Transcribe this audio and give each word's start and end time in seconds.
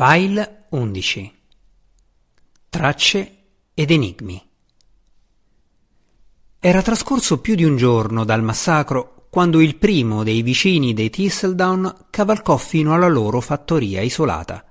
File 0.00 0.66
11 0.70 1.32
Tracce 2.68 3.36
ed 3.74 3.90
enigmi 3.90 4.48
Era 6.60 6.82
trascorso 6.82 7.40
più 7.40 7.56
di 7.56 7.64
un 7.64 7.76
giorno 7.76 8.22
dal 8.22 8.40
massacro 8.40 9.26
quando 9.28 9.58
il 9.58 9.74
primo 9.74 10.22
dei 10.22 10.42
vicini 10.42 10.94
dei 10.94 11.10
Thistledown 11.10 12.06
cavalcò 12.10 12.56
fino 12.58 12.94
alla 12.94 13.08
loro 13.08 13.40
fattoria 13.40 14.00
isolata. 14.00 14.64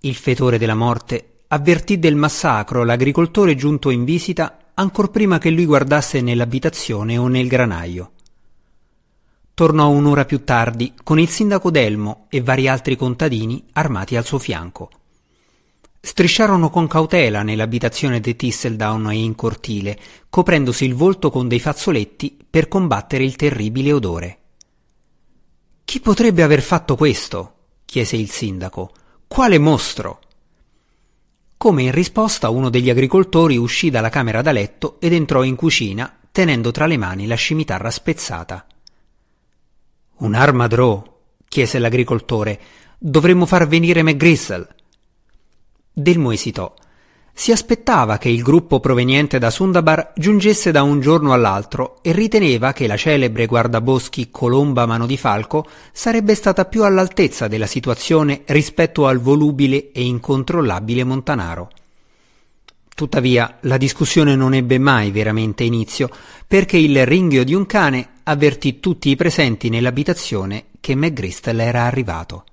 Il 0.00 0.14
fetore 0.14 0.56
della 0.56 0.74
morte 0.74 1.42
avvertì 1.48 1.98
del 1.98 2.16
massacro 2.16 2.84
l'agricoltore 2.84 3.54
giunto 3.54 3.90
in 3.90 4.04
visita 4.04 4.70
ancor 4.72 5.10
prima 5.10 5.36
che 5.36 5.50
lui 5.50 5.66
guardasse 5.66 6.22
nell'abitazione 6.22 7.18
o 7.18 7.28
nel 7.28 7.48
granaio. 7.48 8.12
Tornò 9.60 9.90
un'ora 9.90 10.24
più 10.24 10.42
tardi 10.42 10.94
con 11.04 11.18
il 11.18 11.28
sindaco 11.28 11.70
Delmo 11.70 12.24
e 12.30 12.40
vari 12.40 12.66
altri 12.66 12.96
contadini 12.96 13.62
armati 13.72 14.16
al 14.16 14.24
suo 14.24 14.38
fianco. 14.38 14.88
Strisciarono 16.00 16.70
con 16.70 16.86
cautela 16.86 17.42
nell'abitazione 17.42 18.20
di 18.20 18.36
Tisseldown 18.36 19.10
e 19.10 19.16
in 19.16 19.34
cortile, 19.34 19.98
coprendosi 20.30 20.86
il 20.86 20.94
volto 20.94 21.30
con 21.30 21.46
dei 21.46 21.60
fazzoletti 21.60 22.38
per 22.48 22.68
combattere 22.68 23.22
il 23.22 23.36
terribile 23.36 23.92
odore. 23.92 24.38
Chi 25.84 26.00
potrebbe 26.00 26.42
aver 26.42 26.62
fatto 26.62 26.96
questo? 26.96 27.56
chiese 27.84 28.16
il 28.16 28.30
sindaco. 28.30 28.92
Quale 29.28 29.58
mostro? 29.58 30.20
Come 31.58 31.82
in 31.82 31.92
risposta 31.92 32.48
uno 32.48 32.70
degli 32.70 32.88
agricoltori 32.88 33.58
uscì 33.58 33.90
dalla 33.90 34.08
camera 34.08 34.40
da 34.40 34.52
letto 34.52 34.98
ed 35.00 35.12
entrò 35.12 35.42
in 35.42 35.56
cucina 35.56 36.16
tenendo 36.32 36.70
tra 36.70 36.86
le 36.86 36.96
mani 36.96 37.26
la 37.26 37.34
scimitarra 37.34 37.90
spezzata. 37.90 38.64
Un'arma 40.20 40.66
draw? 40.66 41.02
chiese 41.48 41.78
l'agricoltore. 41.78 42.60
Dovremmo 42.98 43.46
far 43.46 43.66
venire 43.66 44.02
McGristle. 44.02 44.68
Delmo 45.90 46.30
esitò. 46.30 46.74
Si 47.32 47.52
aspettava 47.52 48.18
che 48.18 48.28
il 48.28 48.42
gruppo 48.42 48.80
proveniente 48.80 49.38
da 49.38 49.48
Sundabar 49.48 50.12
giungesse 50.14 50.72
da 50.72 50.82
un 50.82 51.00
giorno 51.00 51.32
all'altro 51.32 52.02
e 52.02 52.12
riteneva 52.12 52.74
che 52.74 52.86
la 52.86 52.98
celebre 52.98 53.46
guardaboschi 53.46 54.28
Colomba 54.30 54.84
Mano 54.84 55.06
di 55.06 55.16
Falco 55.16 55.66
sarebbe 55.90 56.34
stata 56.34 56.66
più 56.66 56.84
all'altezza 56.84 57.48
della 57.48 57.66
situazione 57.66 58.42
rispetto 58.46 59.06
al 59.06 59.20
volubile 59.20 59.90
e 59.90 60.04
incontrollabile 60.04 61.02
Montanaro. 61.02 61.70
Tuttavia 62.94 63.56
la 63.62 63.78
discussione 63.78 64.36
non 64.36 64.52
ebbe 64.52 64.78
mai 64.78 65.10
veramente 65.10 65.64
inizio, 65.64 66.10
perché 66.46 66.76
il 66.76 67.06
ringhio 67.06 67.42
di 67.42 67.54
un 67.54 67.64
cane 67.64 68.09
avvertì 68.24 68.80
tutti 68.80 69.10
i 69.10 69.16
presenti 69.16 69.68
nell'abitazione 69.68 70.66
che 70.80 70.94
McGristle 70.94 71.62
era 71.62 71.84
arrivato. 71.84 72.44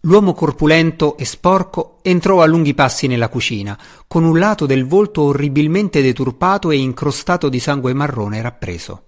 L'uomo 0.00 0.34
corpulento 0.34 1.16
e 1.16 1.24
sporco 1.24 1.98
entrò 2.02 2.42
a 2.42 2.46
lunghi 2.46 2.74
passi 2.74 3.06
nella 3.06 3.28
cucina, 3.28 3.78
con 4.06 4.24
un 4.24 4.38
lato 4.38 4.66
del 4.66 4.86
volto 4.86 5.22
orribilmente 5.22 6.02
deturpato 6.02 6.70
e 6.70 6.76
incrostato 6.76 7.48
di 7.48 7.58
sangue 7.58 7.94
marrone 7.94 8.42
rappreso. 8.42 9.04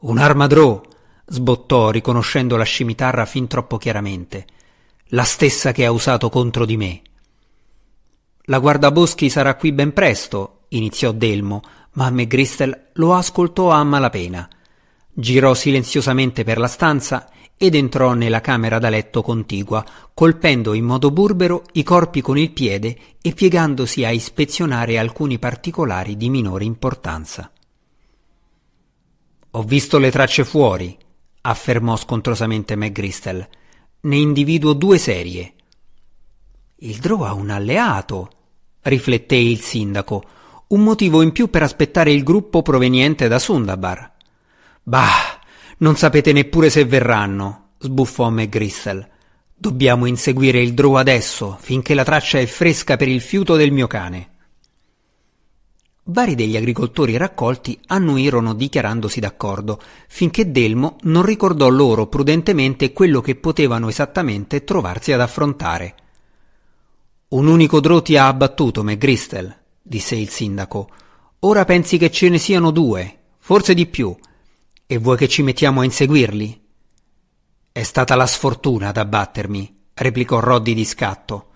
Un'arma 0.00 0.48
draw, 0.48 0.80
sbottò 1.24 1.90
riconoscendo 1.90 2.56
la 2.56 2.64
scimitarra 2.64 3.24
fin 3.24 3.46
troppo 3.46 3.78
chiaramente, 3.78 4.44
la 5.10 5.22
stessa 5.22 5.70
che 5.70 5.84
ha 5.84 5.92
usato 5.92 6.28
contro 6.28 6.64
di 6.64 6.76
me. 6.76 7.02
La 8.46 8.58
guardaboschi 8.58 9.30
sarà 9.30 9.54
qui 9.54 9.70
ben 9.70 9.92
presto, 9.92 10.64
iniziò 10.70 11.12
Delmo, 11.12 11.62
ma 11.92 12.10
McGristel 12.10 12.90
lo 12.94 13.14
ascoltò 13.14 13.70
a 13.70 13.82
malapena. 13.84 14.48
Girò 15.12 15.54
silenziosamente 15.54 16.44
per 16.44 16.58
la 16.58 16.68
stanza 16.68 17.28
ed 17.56 17.74
entrò 17.74 18.14
nella 18.14 18.40
camera 18.40 18.78
da 18.78 18.88
letto 18.88 19.22
contigua, 19.22 19.84
colpendo 20.14 20.72
in 20.74 20.84
modo 20.84 21.10
burbero 21.10 21.64
i 21.72 21.82
corpi 21.82 22.20
con 22.20 22.38
il 22.38 22.50
piede 22.50 22.96
e 23.20 23.32
piegandosi 23.32 24.04
a 24.04 24.10
ispezionare 24.10 24.98
alcuni 24.98 25.38
particolari 25.38 26.16
di 26.16 26.28
minore 26.28 26.64
importanza. 26.64 27.52
Ho 29.52 29.62
visto 29.62 29.98
le 29.98 30.10
tracce 30.10 30.44
fuori, 30.44 30.96
affermò 31.42 31.96
scontrosamente 31.96 32.74
McGristel. 32.74 33.46
Ne 34.00 34.16
individuo 34.16 34.72
due 34.72 34.98
serie. 34.98 35.52
Il 36.76 36.96
Drow 36.96 37.20
ha 37.20 37.34
un 37.34 37.50
alleato, 37.50 38.30
rifletté 38.80 39.36
il 39.36 39.60
sindaco, 39.60 40.24
un 40.72 40.82
motivo 40.82 41.20
in 41.20 41.32
più 41.32 41.48
per 41.48 41.62
aspettare 41.62 42.12
il 42.12 42.22
gruppo 42.22 42.62
proveniente 42.62 43.28
da 43.28 43.38
Sundabar. 43.38 44.10
Bah, 44.82 45.38
non 45.78 45.96
sapete 45.96 46.32
neppure 46.32 46.70
se 46.70 46.84
verranno, 46.84 47.72
sbuffò 47.78 48.30
McGristle. 48.30 49.10
Dobbiamo 49.54 50.06
inseguire 50.06 50.60
il 50.60 50.72
Drow 50.72 50.94
adesso, 50.94 51.58
finché 51.60 51.94
la 51.94 52.04
traccia 52.04 52.38
è 52.38 52.46
fresca 52.46 52.96
per 52.96 53.08
il 53.08 53.20
fiuto 53.20 53.56
del 53.56 53.70
mio 53.70 53.86
cane. 53.86 54.30
Vari 56.04 56.34
degli 56.34 56.56
agricoltori 56.56 57.16
raccolti 57.16 57.78
annuirono 57.88 58.54
dichiarandosi 58.54 59.20
d'accordo, 59.20 59.78
finché 60.08 60.50
Delmo 60.50 60.96
non 61.02 61.22
ricordò 61.22 61.68
loro 61.68 62.06
prudentemente 62.06 62.92
quello 62.92 63.20
che 63.20 63.36
potevano 63.36 63.88
esattamente 63.88 64.64
trovarsi 64.64 65.12
ad 65.12 65.20
affrontare. 65.20 65.94
Un 67.28 67.46
unico 67.46 67.78
Drow 67.78 68.00
ti 68.00 68.16
ha 68.16 68.26
abbattuto, 68.26 68.82
McGristel, 68.82 69.61
disse 69.92 70.16
il 70.16 70.30
sindaco. 70.30 70.88
Ora 71.40 71.66
pensi 71.66 71.98
che 71.98 72.10
ce 72.10 72.30
ne 72.30 72.38
siano 72.38 72.70
due, 72.70 73.18
forse 73.38 73.74
di 73.74 73.84
più, 73.86 74.16
e 74.86 74.96
vuoi 74.96 75.18
che 75.18 75.28
ci 75.28 75.42
mettiamo 75.42 75.82
a 75.82 75.84
inseguirli? 75.84 76.60
È 77.70 77.82
stata 77.82 78.14
la 78.14 78.26
sfortuna 78.26 78.88
ad 78.88 78.96
abbattermi, 78.96 79.80
replicò 79.92 80.40
Roddy 80.40 80.72
di 80.72 80.86
scatto. 80.86 81.50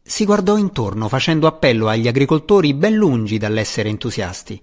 Si 0.00 0.24
guardò 0.24 0.56
intorno 0.56 1.08
facendo 1.08 1.48
appello 1.48 1.88
agli 1.88 2.06
agricoltori 2.06 2.74
ben 2.74 2.94
lungi 2.94 3.38
dall'essere 3.38 3.88
entusiasti. 3.88 4.62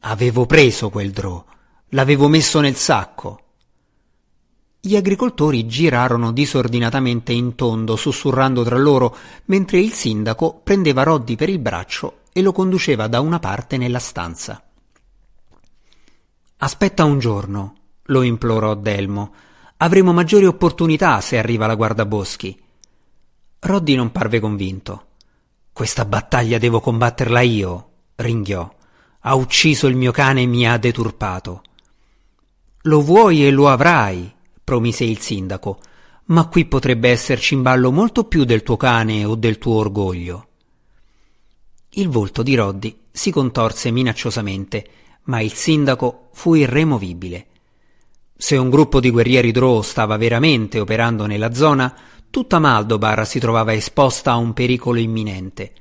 Avevo 0.00 0.46
preso 0.46 0.88
quel 0.88 1.10
Drow, 1.10 1.44
l'avevo 1.90 2.28
messo 2.28 2.60
nel 2.60 2.76
sacco. 2.76 3.40
Gli 4.80 4.94
agricoltori 4.94 5.66
girarono 5.66 6.32
disordinatamente 6.32 7.32
in 7.32 7.54
tondo, 7.54 7.96
sussurrando 7.96 8.62
tra 8.62 8.76
loro, 8.76 9.16
mentre 9.46 9.80
il 9.80 9.92
sindaco 9.92 10.60
prendeva 10.62 11.02
Roddy 11.02 11.34
per 11.34 11.48
il 11.48 11.58
braccio 11.58 12.20
e 12.32 12.42
lo 12.42 12.52
conduceva 12.52 13.06
da 13.08 13.20
una 13.20 13.38
parte 13.38 13.76
nella 13.76 13.98
stanza. 13.98 14.62
Aspetta 16.58 17.04
un 17.04 17.18
giorno, 17.18 17.74
lo 18.04 18.22
implorò 18.22 18.74
Delmo. 18.74 19.34
Avremo 19.78 20.12
maggiori 20.12 20.46
opportunità 20.46 21.20
se 21.20 21.38
arriva 21.38 21.66
la 21.66 21.74
guardaboschi. 21.74 22.58
Roddy 23.58 23.94
non 23.94 24.12
parve 24.12 24.38
convinto. 24.38 25.06
Questa 25.72 26.04
battaglia 26.04 26.58
devo 26.58 26.80
combatterla 26.80 27.40
io, 27.40 27.90
ringhiò. 28.16 28.72
Ha 29.20 29.34
ucciso 29.34 29.88
il 29.88 29.96
mio 29.96 30.12
cane 30.12 30.42
e 30.42 30.46
mi 30.46 30.66
ha 30.68 30.78
deturpato. 30.78 31.62
Lo 32.82 33.00
vuoi 33.00 33.44
e 33.44 33.50
lo 33.50 33.68
avrai, 33.68 34.32
promise 34.66 35.04
il 35.04 35.20
sindaco, 35.20 35.78
ma 36.24 36.48
qui 36.48 36.64
potrebbe 36.64 37.08
esserci 37.08 37.54
in 37.54 37.62
ballo 37.62 37.92
molto 37.92 38.24
più 38.24 38.42
del 38.42 38.64
tuo 38.64 38.76
cane 38.76 39.24
o 39.24 39.36
del 39.36 39.58
tuo 39.58 39.76
orgoglio. 39.76 40.48
Il 41.90 42.08
volto 42.08 42.42
di 42.42 42.56
Roddy 42.56 42.98
si 43.12 43.30
contorse 43.30 43.92
minacciosamente, 43.92 44.86
ma 45.26 45.40
il 45.40 45.52
sindaco 45.52 46.30
fu 46.32 46.54
irremovibile. 46.54 47.46
Se 48.36 48.56
un 48.56 48.68
gruppo 48.68 48.98
di 48.98 49.10
guerrieri 49.10 49.52
Drow 49.52 49.82
stava 49.82 50.16
veramente 50.16 50.80
operando 50.80 51.26
nella 51.26 51.54
zona, 51.54 51.96
tutta 52.28 52.58
Maldobar 52.58 53.24
si 53.24 53.38
trovava 53.38 53.72
esposta 53.72 54.32
a 54.32 54.36
un 54.36 54.52
pericolo 54.52 54.98
imminente. 54.98 55.74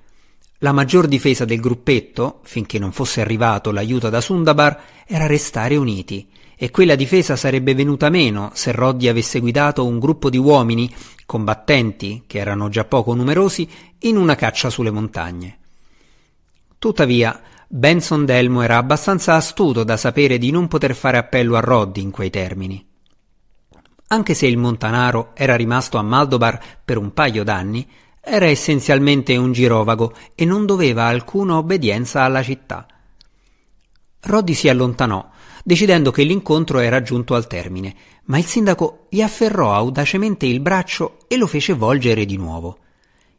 La 0.60 0.74
maggior 0.74 1.08
difesa 1.08 1.44
del 1.44 1.60
gruppetto, 1.60 2.42
finché 2.44 2.78
non 2.78 2.92
fosse 2.92 3.20
arrivato 3.20 3.72
l'aiuto 3.72 4.10
da 4.10 4.22
Sundabar, 4.22 4.80
era 5.08 5.26
restare 5.26 5.76
uniti 5.76 6.30
e 6.58 6.72
quella 6.72 6.96
difesa 6.96 7.36
sarebbe 7.36 7.74
venuta 7.74 8.10
meno 8.10 8.52
se 8.54 8.72
Roddy 8.72 9.08
avesse 9.08 9.40
guidato 9.40 9.86
un 9.86 10.00
gruppo 10.00 10.30
di 10.30 10.38
uomini, 10.38 10.94
combattenti, 11.26 12.24
che 12.28 12.40
erano 12.40 12.70
già 12.70 12.86
poco 12.86 13.14
numerosi, 13.14 13.68
in 14.00 14.18
una 14.18 14.36
caccia 14.36 14.70
sulle 14.70 14.92
montagne. 14.92 15.58
Tuttavia, 16.80 17.42
Benson 17.68 18.26
Delmo 18.26 18.62
era 18.62 18.78
abbastanza 18.78 19.34
astuto 19.34 19.84
da 19.84 19.98
sapere 19.98 20.38
di 20.38 20.52
non 20.52 20.68
poter 20.68 20.96
fare 20.96 21.18
appello 21.18 21.56
a 21.56 21.60
Roddy 21.60 22.02
in 22.02 22.12
quei 22.12 22.30
termini. 22.30 22.86
Anche 24.08 24.34
se 24.36 24.46
il 24.46 24.58
Montanaro 24.58 25.32
era 25.34 25.56
rimasto 25.56 25.98
a 25.98 26.04
Maldobar 26.04 26.62
per 26.86 26.98
un 26.98 27.12
paio 27.12 27.44
d'anni, 27.44 27.88
era 28.22 28.46
essenzialmente 28.46 29.36
un 29.36 29.52
girovago 29.52 30.14
e 30.36 30.46
non 30.46 30.66
doveva 30.66 31.06
alcuna 31.06 31.58
obbedienza 31.58 32.22
alla 32.22 32.44
città. 32.44 32.86
Roddy 34.22 34.54
si 34.54 34.70
allontanò, 34.70 35.30
decidendo 35.68 36.12
che 36.12 36.22
l'incontro 36.22 36.78
era 36.78 37.02
giunto 37.02 37.34
al 37.34 37.48
termine, 37.48 37.96
ma 38.26 38.38
il 38.38 38.46
sindaco 38.46 39.08
gli 39.10 39.20
afferrò 39.20 39.74
audacemente 39.74 40.46
il 40.46 40.60
braccio 40.60 41.18
e 41.28 41.38
lo 41.38 41.48
fece 41.48 41.74
volgere 41.74 42.26
di 42.26 42.38
nuovo. 42.38 42.78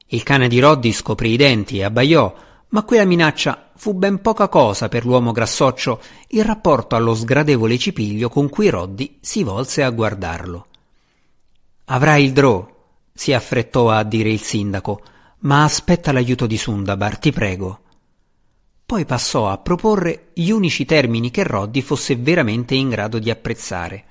Il 0.08 0.25
cane 0.25 0.49
di 0.49 0.58
Roddy 0.58 0.90
scoprì 0.90 1.31
i 1.31 1.37
denti 1.37 1.78
e 1.78 1.84
abbaiò, 1.84 2.34
ma 2.70 2.82
quella 2.82 3.05
minaccia 3.05 3.70
fu 3.76 3.94
ben 3.94 4.20
poca 4.20 4.49
cosa 4.49 4.88
per 4.88 5.05
l'uomo 5.05 5.31
grassoccio 5.31 6.00
in 6.31 6.43
rapporto 6.43 6.96
allo 6.96 7.14
sgradevole 7.14 7.78
cipiglio 7.78 8.28
con 8.28 8.49
cui 8.49 8.70
Roddy 8.70 9.19
si 9.20 9.44
volse 9.44 9.84
a 9.84 9.90
guardarlo. 9.90 10.67
Avrai 11.84 12.25
il 12.25 12.32
drò, 12.32 12.67
si 13.14 13.34
affrettò 13.34 13.88
a 13.90 14.02
dire 14.02 14.31
il 14.31 14.40
sindaco, 14.40 15.00
ma 15.43 15.62
aspetta 15.62 16.11
l'aiuto 16.11 16.49
di 16.49 16.56
Sundabar, 16.56 17.20
ti 17.20 17.31
prego. 17.31 17.82
Poi 18.87 19.05
passò 19.05 19.49
a 19.49 19.59
proporre 19.59 20.29
gli 20.33 20.50
unici 20.50 20.85
termini 20.85 21.33
che 21.33 21.43
Roddy 21.43 21.83
fosse 21.83 22.15
veramente 22.15 22.77
in 22.77 22.88
grado 22.88 23.19
di 23.19 23.31
apprezzare. 23.31 24.05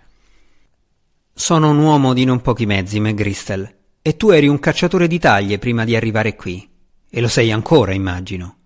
Sono 1.34 1.70
un 1.70 1.78
uomo 1.78 2.14
di 2.14 2.26
non 2.26 2.42
pochi 2.42 2.66
mezzi, 2.66 3.00
McGristel, 3.00 3.74
e 4.02 4.18
tu 4.18 4.32
eri 4.32 4.50
un 4.50 4.60
cacciatore 4.60 5.08
di 5.08 5.18
taglie 5.18 5.60
prima 5.60 5.86
di 5.86 5.96
arrivare 5.96 6.36
qui. 6.36 6.70
E 7.10 7.22
lo 7.22 7.30
sei 7.30 7.54
ancora, 7.54 7.94
immagino. 7.94 8.58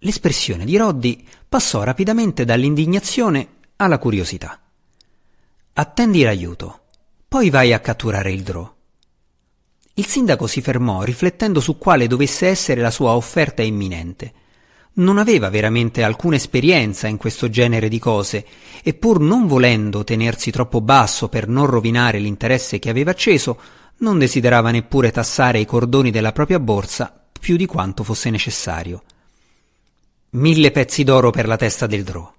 L'espressione 0.00 0.66
di 0.66 0.76
Roddy 0.76 1.26
passò 1.48 1.82
rapidamente 1.82 2.44
dall'indignazione 2.44 3.48
alla 3.76 3.98
curiosità. 3.98 4.60
Attendi 5.72 6.22
l'aiuto, 6.24 6.80
poi 7.26 7.48
vai 7.48 7.72
a 7.72 7.80
catturare 7.80 8.32
il 8.32 8.42
drò. 8.42 8.70
Il 9.94 10.06
sindaco 10.06 10.46
si 10.46 10.60
fermò 10.60 11.02
riflettendo 11.04 11.58
su 11.58 11.78
quale 11.78 12.06
dovesse 12.06 12.48
essere 12.48 12.82
la 12.82 12.90
sua 12.90 13.12
offerta 13.12 13.62
imminente. 13.62 14.34
Non 15.00 15.16
aveva 15.16 15.48
veramente 15.48 16.02
alcuna 16.02 16.36
esperienza 16.36 17.08
in 17.08 17.16
questo 17.16 17.48
genere 17.48 17.88
di 17.88 17.98
cose 17.98 18.46
e 18.82 18.92
pur 18.92 19.18
non 19.18 19.46
volendo 19.46 20.04
tenersi 20.04 20.50
troppo 20.50 20.82
basso 20.82 21.28
per 21.28 21.48
non 21.48 21.66
rovinare 21.66 22.18
l'interesse 22.18 22.78
che 22.78 22.90
aveva 22.90 23.12
acceso, 23.12 23.58
non 23.98 24.18
desiderava 24.18 24.70
neppure 24.70 25.10
tassare 25.10 25.58
i 25.58 25.64
cordoni 25.64 26.10
della 26.10 26.32
propria 26.32 26.60
borsa 26.60 27.14
più 27.38 27.56
di 27.56 27.64
quanto 27.64 28.04
fosse 28.04 28.28
necessario. 28.28 29.02
Mille 30.30 30.70
pezzi 30.70 31.02
d'oro 31.02 31.30
per 31.30 31.46
la 31.46 31.56
testa 31.56 31.86
del 31.86 32.04
drò. 32.04 32.30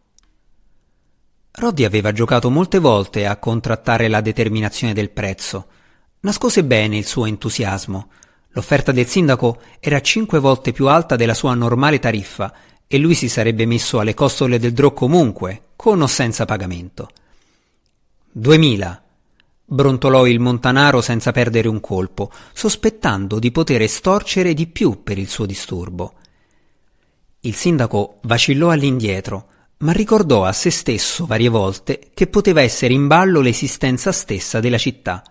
Roddy 1.54 1.84
aveva 1.84 2.12
giocato 2.12 2.52
molte 2.52 2.78
volte 2.78 3.26
a 3.26 3.38
contrattare 3.38 4.08
la 4.08 4.22
determinazione 4.22 4.94
del 4.94 5.10
prezzo. 5.10 5.68
Nascose 6.22 6.64
bene 6.64 6.98
il 6.98 7.06
suo 7.06 7.26
entusiasmo. 7.26 8.10
L'offerta 8.54 8.92
del 8.92 9.08
sindaco 9.08 9.62
era 9.80 10.02
cinque 10.02 10.40
volte 10.40 10.72
più 10.72 10.88
alta 10.88 11.16
della 11.16 11.34
sua 11.34 11.54
normale 11.54 12.00
tariffa 12.00 12.54
e 12.88 12.98
lui 12.98 13.16
si 13.16 13.30
sarebbe 13.30 13.66
messo 13.66 14.00
alle 14.00 14.14
costole 14.14 14.60
del 14.60 14.74
drò 14.74 14.92
comunque, 14.92 15.70
con 15.78 16.02
o 16.02 16.08
senza 16.08 16.44
pagamento. 16.44 17.10
Duemila, 18.30 19.02
brontolò 19.64 20.28
il 20.28 20.42
montanaro 20.42 21.00
senza 21.00 21.32
perdere 21.32 21.70
un 21.70 21.80
colpo, 21.80 22.30
sospettando 22.52 23.40
di 23.40 23.52
poter 23.52 23.82
estorcere 23.82 24.54
di 24.54 24.68
più 24.68 25.02
per 25.04 25.18
il 25.18 25.30
suo 25.30 25.46
disturbo. 25.46 26.16
Il 27.42 27.56
sindaco 27.56 28.20
vacillò 28.24 28.70
all'indietro, 28.70 29.48
ma 29.78 29.94
ricordò 29.94 30.44
a 30.44 30.52
se 30.52 30.70
stesso 30.70 31.26
varie 31.26 31.50
volte 31.50 32.10
che 32.14 32.28
poteva 32.28 32.62
essere 32.62 32.94
in 32.94 33.08
ballo 33.08 33.40
l'esistenza 33.40 34.12
stessa 34.12 34.60
della 34.60 34.78
città. 34.78 35.24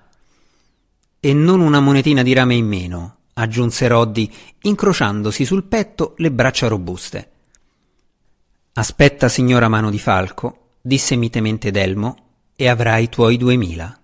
E 1.23 1.35
non 1.35 1.61
una 1.61 1.81
monetina 1.81 2.23
di 2.23 2.33
rame 2.33 2.55
in 2.55 2.67
meno, 2.67 3.17
aggiunse 3.35 3.87
Roddy, 3.89 4.33
incrociandosi 4.63 5.45
sul 5.45 5.65
petto 5.65 6.15
le 6.17 6.33
braccia 6.33 6.67
robuste. 6.67 7.31
Aspetta, 8.73 9.29
signora 9.29 9.69
Mano 9.69 9.91
di 9.91 9.99
Falco, 9.99 10.77
disse 10.81 11.17
mitemente 11.17 11.71
Delmo, 11.71 12.17
e 12.57 12.69
avrai 12.69 13.05
i 13.05 13.09
tuoi 13.11 13.37
duemila. 13.37 14.01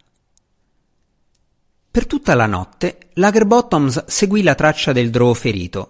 Per 1.91 2.07
tutta 2.07 2.35
la 2.35 2.47
notte 2.47 3.09
Lagerbottoms 3.15 4.05
seguì 4.05 4.43
la 4.43 4.55
traccia 4.55 4.93
del 4.93 5.09
drò 5.09 5.33
ferito, 5.33 5.89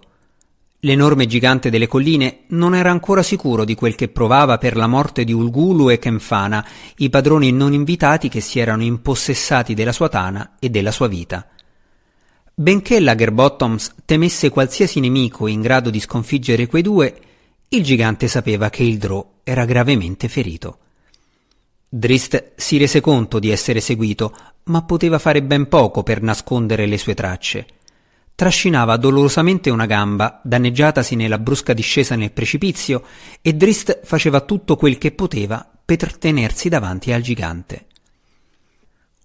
L'enorme 0.87 1.25
gigante 1.25 1.69
delle 1.69 1.85
colline 1.85 2.43
non 2.51 2.73
era 2.73 2.89
ancora 2.89 3.21
sicuro 3.21 3.65
di 3.65 3.75
quel 3.75 3.93
che 3.93 4.07
provava 4.07 4.57
per 4.57 4.77
la 4.77 4.87
morte 4.87 5.25
di 5.25 5.33
Ulgulu 5.33 5.89
e 5.89 5.99
Kemfana, 5.99 6.65
i 6.99 7.09
padroni 7.09 7.51
non 7.51 7.73
invitati 7.73 8.29
che 8.29 8.39
si 8.39 8.59
erano 8.59 8.83
impossessati 8.83 9.73
della 9.73 9.91
sua 9.91 10.07
tana 10.07 10.55
e 10.59 10.69
della 10.69 10.91
sua 10.91 11.09
vita. 11.09 11.45
Benché 12.53 13.01
Lagerbottoms 13.01 13.95
temesse 14.05 14.49
qualsiasi 14.49 15.01
nemico 15.01 15.47
in 15.47 15.59
grado 15.59 15.89
di 15.89 15.99
sconfiggere 15.99 16.67
quei 16.67 16.83
due, 16.83 17.19
il 17.67 17.83
gigante 17.83 18.29
sapeva 18.29 18.69
che 18.69 18.83
il 18.83 18.97
Drò 18.97 19.39
era 19.43 19.65
gravemente 19.65 20.29
ferito. 20.29 20.77
Drist 21.89 22.53
si 22.55 22.77
rese 22.77 23.01
conto 23.01 23.39
di 23.39 23.51
essere 23.51 23.81
seguito, 23.81 24.33
ma 24.63 24.83
poteva 24.83 25.19
fare 25.19 25.43
ben 25.43 25.67
poco 25.67 26.01
per 26.01 26.21
nascondere 26.21 26.85
le 26.85 26.97
sue 26.97 27.13
tracce 27.13 27.67
trascinava 28.37 28.97
dolorosamente 28.97 29.71
una 29.71 29.87
gamba, 29.87 30.39
danneggiatasi 30.43 31.15
nella 31.15 31.39
brusca 31.39 31.73
discesa 31.73 32.15
nel 32.15 32.31
precipizio, 32.31 33.03
e 33.41 33.53
Drist 33.53 34.01
faceva 34.03 34.41
tutto 34.41 34.75
quel 34.75 34.99
che 34.99 35.11
poteva 35.11 35.67
per 35.83 36.15
tenersi 36.15 36.69
davanti 36.69 37.11
al 37.11 37.21
gigante. 37.21 37.87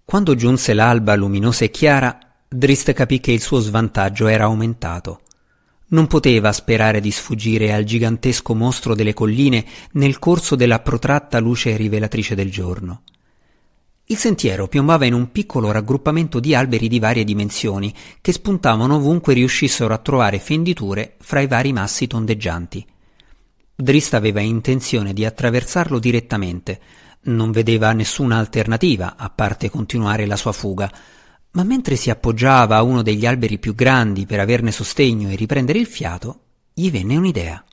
Quando 0.02 0.34
giunse 0.34 0.72
l'alba 0.72 1.14
luminosa 1.14 1.66
e 1.66 1.70
chiara, 1.70 2.18
Drist 2.48 2.94
capì 2.94 3.20
che 3.20 3.32
il 3.32 3.42
suo 3.42 3.60
svantaggio 3.60 4.28
era 4.28 4.44
aumentato. 4.44 5.20
Non 5.88 6.06
poteva 6.06 6.50
sperare 6.50 7.02
di 7.02 7.10
sfuggire 7.10 7.74
al 7.74 7.84
gigantesco 7.84 8.54
mostro 8.54 8.94
delle 8.94 9.12
colline 9.12 9.62
nel 9.92 10.18
corso 10.18 10.56
della 10.56 10.78
protratta 10.78 11.38
luce 11.38 11.76
rivelatrice 11.76 12.34
del 12.34 12.50
giorno. 12.50 13.02
Il 14.12 14.18
sentiero 14.18 14.68
piombava 14.68 15.06
in 15.06 15.14
un 15.14 15.32
piccolo 15.32 15.70
raggruppamento 15.70 16.38
di 16.38 16.54
alberi 16.54 16.86
di 16.86 16.98
varie 16.98 17.24
dimensioni 17.24 17.94
che 18.20 18.32
spuntavano 18.32 18.96
ovunque 18.96 19.32
riuscissero 19.32 19.94
a 19.94 19.98
trovare 19.98 20.38
fenditure 20.38 21.16
fra 21.18 21.40
i 21.40 21.46
vari 21.46 21.72
massi 21.72 22.06
tondeggianti. 22.06 22.84
Drist 23.74 24.12
aveva 24.12 24.40
intenzione 24.40 25.14
di 25.14 25.24
attraversarlo 25.24 25.98
direttamente, 25.98 26.78
non 27.22 27.52
vedeva 27.52 27.90
nessuna 27.92 28.36
alternativa 28.36 29.16
a 29.16 29.30
parte 29.30 29.70
continuare 29.70 30.26
la 30.26 30.36
sua 30.36 30.52
fuga, 30.52 30.92
ma 31.52 31.62
mentre 31.64 31.96
si 31.96 32.10
appoggiava 32.10 32.76
a 32.76 32.82
uno 32.82 33.00
degli 33.00 33.24
alberi 33.24 33.58
più 33.58 33.74
grandi 33.74 34.26
per 34.26 34.40
averne 34.40 34.72
sostegno 34.72 35.30
e 35.30 35.36
riprendere 35.36 35.78
il 35.78 35.86
fiato, 35.86 36.40
gli 36.74 36.90
venne 36.90 37.16
un'idea. 37.16 37.64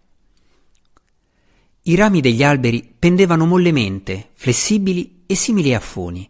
I 1.81 1.95
rami 1.95 2.21
degli 2.21 2.43
alberi 2.43 2.95
pendevano 2.97 3.45
mollemente, 3.45 4.29
flessibili 4.35 5.17
e 5.31 5.35
simili 5.35 5.75
a 5.75 5.79
funi. 5.79 6.27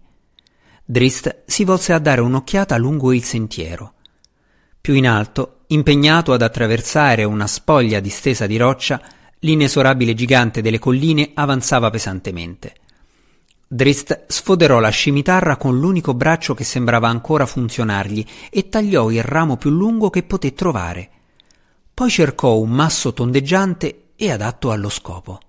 Drist 0.83 1.43
si 1.45 1.63
volse 1.63 1.93
a 1.93 1.99
dare 1.99 2.19
un'occhiata 2.19 2.75
lungo 2.75 3.13
il 3.13 3.23
sentiero. 3.23 3.93
Più 4.81 4.93
in 4.93 5.07
alto, 5.07 5.59
impegnato 5.67 6.33
ad 6.33 6.41
attraversare 6.41 7.23
una 7.23 7.47
spoglia 7.47 8.01
distesa 8.01 8.45
di 8.45 8.57
roccia, 8.57 9.01
l'inesorabile 9.39 10.13
gigante 10.13 10.61
delle 10.61 10.79
colline 10.79 11.31
avanzava 11.33 11.89
pesantemente. 11.89 12.73
Drist 13.65 14.25
sfoderò 14.27 14.81
la 14.81 14.89
scimitarra 14.89 15.55
con 15.55 15.79
l'unico 15.79 16.13
braccio 16.13 16.53
che 16.53 16.65
sembrava 16.65 17.07
ancora 17.07 17.45
funzionargli 17.45 18.25
e 18.49 18.67
tagliò 18.67 19.11
il 19.11 19.23
ramo 19.23 19.55
più 19.55 19.69
lungo 19.69 20.09
che 20.09 20.23
poté 20.23 20.53
trovare. 20.53 21.09
Poi 21.93 22.09
cercò 22.09 22.57
un 22.57 22.71
masso 22.71 23.13
tondeggiante 23.13 24.07
e 24.17 24.29
adatto 24.29 24.71
allo 24.71 24.89
scopo. 24.89 25.39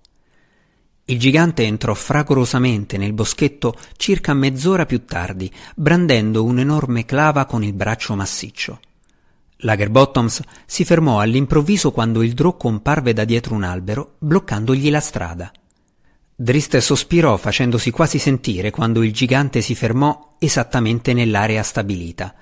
Il 1.11 1.19
gigante 1.19 1.65
entrò 1.65 1.93
fragorosamente 1.93 2.97
nel 2.97 3.13
boschetto 3.13 3.75
circa 3.97 4.33
mezz'ora 4.33 4.87
più 4.87 5.05
tardi, 5.07 5.51
brandendo 5.75 6.45
un'enorme 6.45 7.05
clava 7.05 7.47
con 7.47 7.65
il 7.65 7.73
braccio 7.73 8.15
massiccio. 8.15 8.79
Lagerbottoms 9.57 10.41
si 10.67 10.85
fermò 10.85 11.19
all'improvviso 11.19 11.91
quando 11.91 12.23
il 12.23 12.33
drò 12.33 12.57
comparve 12.57 13.13
da 13.13 13.25
dietro 13.25 13.57
un 13.57 13.65
albero, 13.65 14.15
bloccandogli 14.19 14.89
la 14.89 15.01
strada. 15.01 15.51
Drist 16.33 16.77
sospirò 16.77 17.37
facendosi 17.37 17.91
quasi 17.91 18.21
sentire 18.21 18.71
quando 18.71 19.03
il 19.03 19.13
gigante 19.13 19.63
si 19.63 19.75
fermò 19.75 20.37
esattamente 20.39 21.13
nell'area 21.13 21.65
stabilita. 21.65 22.33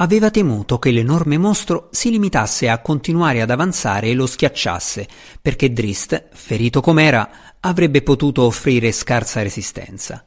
Aveva 0.00 0.30
temuto 0.30 0.78
che 0.78 0.92
l'enorme 0.92 1.36
mostro 1.36 1.88
si 1.90 2.10
limitasse 2.10 2.70
a 2.70 2.80
continuare 2.80 3.42
ad 3.42 3.50
avanzare 3.50 4.08
e 4.08 4.14
lo 4.14 4.24
schiacciasse, 4.24 5.06
perché 5.42 5.74
Drist, 5.74 6.28
ferito 6.32 6.80
com'era, 6.80 7.58
avrebbe 7.60 8.00
potuto 8.00 8.44
offrire 8.44 8.92
scarsa 8.92 9.42
resistenza. 9.42 10.24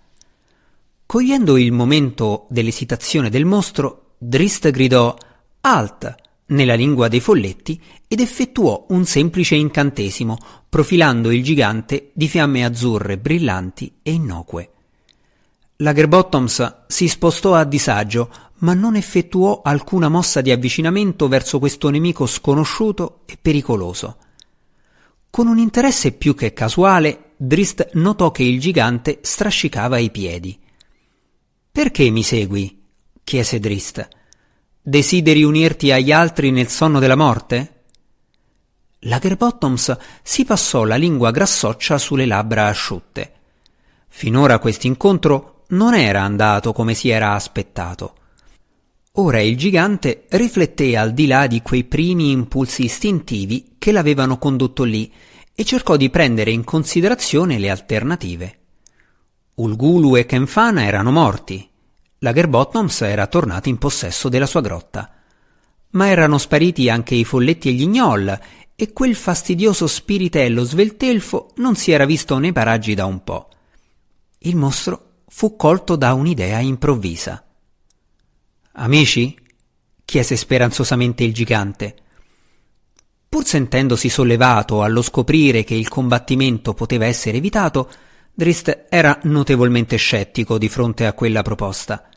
Cogliendo 1.07 1.57
il 1.57 1.71
momento 1.71 2.45
dell'esitazione 2.49 3.31
del 3.31 3.45
mostro, 3.45 4.11
Drist 4.19 4.69
gridò 4.69 5.17
Alt 5.61 6.15
nella 6.47 6.75
lingua 6.75 7.07
dei 7.07 7.19
folletti 7.19 7.81
ed 8.07 8.19
effettuò 8.19 8.85
un 8.89 9.05
semplice 9.05 9.55
incantesimo, 9.55 10.37
profilando 10.69 11.31
il 11.31 11.43
gigante 11.43 12.11
di 12.13 12.27
fiamme 12.27 12.63
azzurre 12.63 13.17
brillanti 13.17 13.91
e 14.03 14.11
innocue. 14.11 14.69
Lagerbottoms 15.77 16.83
si 16.85 17.07
spostò 17.07 17.55
a 17.55 17.63
disagio, 17.63 18.29
ma 18.63 18.73
non 18.73 18.95
effettuò 18.95 19.61
alcuna 19.63 20.09
mossa 20.09 20.41
di 20.41 20.51
avvicinamento 20.51 21.27
verso 21.27 21.59
questo 21.59 21.89
nemico 21.89 22.25
sconosciuto 22.25 23.21
e 23.25 23.37
pericoloso. 23.39 24.17
Con 25.29 25.47
un 25.47 25.57
interesse 25.57 26.13
più 26.13 26.33
che 26.33 26.53
casuale, 26.53 27.31
Drist 27.35 27.91
notò 27.93 28.31
che 28.31 28.43
il 28.43 28.59
gigante 28.59 29.19
strascicava 29.21 29.97
i 29.97 30.11
piedi. 30.11 30.57
Perché 31.71 32.09
mi 32.09 32.23
segui? 32.23 32.81
chiese 33.23 33.59
Drist. 33.59 34.07
Desideri 34.81 35.43
unirti 35.43 35.91
agli 35.91 36.11
altri 36.11 36.51
nel 36.51 36.69
sonno 36.69 36.99
della 36.99 37.15
morte? 37.15 37.83
Lagerbottoms 38.99 39.97
si 40.21 40.45
passò 40.45 40.85
la 40.85 40.95
lingua 40.95 41.31
grassoccia 41.31 41.97
sulle 41.97 42.25
labbra 42.25 42.67
asciutte. 42.67 43.31
Finora 44.07 44.59
quest'incontro 44.59 45.65
non 45.69 45.95
era 45.95 46.21
andato 46.21 46.71
come 46.71 46.93
si 46.93 47.09
era 47.09 47.33
aspettato. 47.33 48.15
Ora 49.17 49.39
il 49.41 49.55
gigante 49.55 50.25
rifletté 50.29 50.97
al 50.97 51.13
di 51.13 51.27
là 51.27 51.45
di 51.45 51.61
quei 51.61 51.83
primi 51.83 52.31
impulsi 52.31 52.85
istintivi 52.85 53.75
che 53.77 53.91
l'avevano 53.91 54.39
condotto 54.39 54.83
lì 54.83 55.13
e 55.53 55.63
cercò 55.63 55.97
di 55.97 56.09
prendere 56.09 56.49
in 56.49 56.63
considerazione 56.63 57.59
le 57.59 57.69
alternative. 57.69 58.59
Ulgulu 59.55 60.15
e 60.15 60.25
Kenfana 60.25 60.85
erano 60.85 61.11
morti, 61.11 61.69
Lagerbottoms 62.23 63.01
era 63.01 63.27
tornato 63.27 63.69
in 63.69 63.77
possesso 63.77 64.29
della 64.29 64.47
sua 64.47 64.61
grotta. 64.61 65.11
Ma 65.91 66.07
erano 66.07 66.39
spariti 66.39 66.89
anche 66.89 67.13
i 67.13 67.23
folletti 67.23 67.69
e 67.69 67.73
gli 67.73 67.85
gnoll, 67.85 68.39
e 68.75 68.93
quel 68.93 69.13
fastidioso 69.13 69.85
spiritello 69.85 70.63
sveltelfo 70.63 71.51
non 71.57 71.75
si 71.75 71.91
era 71.91 72.05
visto 72.05 72.39
nei 72.39 72.51
paraggi 72.51 72.95
da 72.95 73.05
un 73.05 73.23
po'. 73.23 73.49
Il 74.39 74.55
mostro 74.55 75.17
fu 75.27 75.55
colto 75.55 75.95
da 75.95 76.13
un'idea 76.13 76.57
improvvisa. 76.59 77.45
Amici? 78.75 79.37
chiese 80.03 80.35
speranzosamente 80.35 81.23
il 81.23 81.31
gigante. 81.31 81.95
Pur 83.29 83.45
sentendosi 83.45 84.09
sollevato 84.09 84.81
allo 84.81 85.03
scoprire 85.03 85.63
che 85.63 85.75
il 85.75 85.87
combattimento 85.87 86.73
poteva 86.73 87.05
essere 87.05 87.37
evitato, 87.37 87.91
Drist 88.33 88.85
era 88.89 89.19
notevolmente 89.23 89.95
scettico 89.97 90.57
di 90.57 90.69
fronte 90.69 91.05
a 91.05 91.13
quella 91.13 91.43
proposta. 91.43 92.09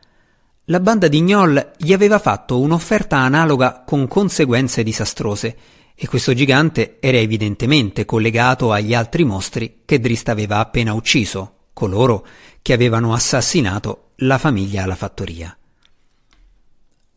La 0.65 0.81
banda 0.81 1.09
di 1.09 1.21
Gnoll 1.21 1.73
gli 1.77 1.93
aveva 1.93 2.19
fatto 2.19 2.59
un'offerta 2.59 3.19
analoga 3.19 3.85
con 3.87 4.09
conseguenze 4.09 4.83
disastrose 4.83 5.57
e 5.95 6.09
questo 6.09 6.33
gigante 6.33 6.97
era 7.01 7.19
evidentemente 7.19 8.07
collegato 8.07 8.73
agli 8.73 8.95
altri 8.95 9.25
mostri 9.25 9.83
che 9.85 10.01
Drist 10.01 10.31
aveva 10.31 10.59
appena 10.59 10.95
ucciso, 10.95 11.67
coloro 11.75 12.27
che 12.63 12.73
avevano 12.73 13.13
assassinato 13.13 14.13
la 14.17 14.39
famiglia 14.39 14.85
alla 14.85 14.97
fattoria. 14.97 15.55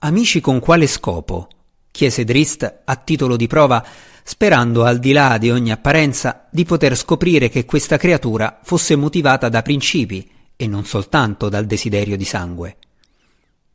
Amici 0.01 0.39
con 0.39 0.59
quale 0.61 0.87
scopo? 0.87 1.49
chiese 1.91 2.23
Drist 2.23 2.81
a 2.85 2.95
titolo 2.95 3.35
di 3.35 3.47
prova, 3.47 3.85
sperando 4.23 4.85
al 4.85 4.97
di 4.97 5.11
là 5.11 5.37
di 5.37 5.51
ogni 5.51 5.71
apparenza 5.71 6.47
di 6.49 6.63
poter 6.63 6.95
scoprire 6.95 7.49
che 7.49 7.65
questa 7.65 7.97
creatura 7.97 8.61
fosse 8.63 8.95
motivata 8.95 9.49
da 9.49 9.61
principi 9.61 10.25
e 10.55 10.67
non 10.67 10.85
soltanto 10.85 11.49
dal 11.49 11.65
desiderio 11.65 12.15
di 12.15 12.23
sangue. 12.23 12.77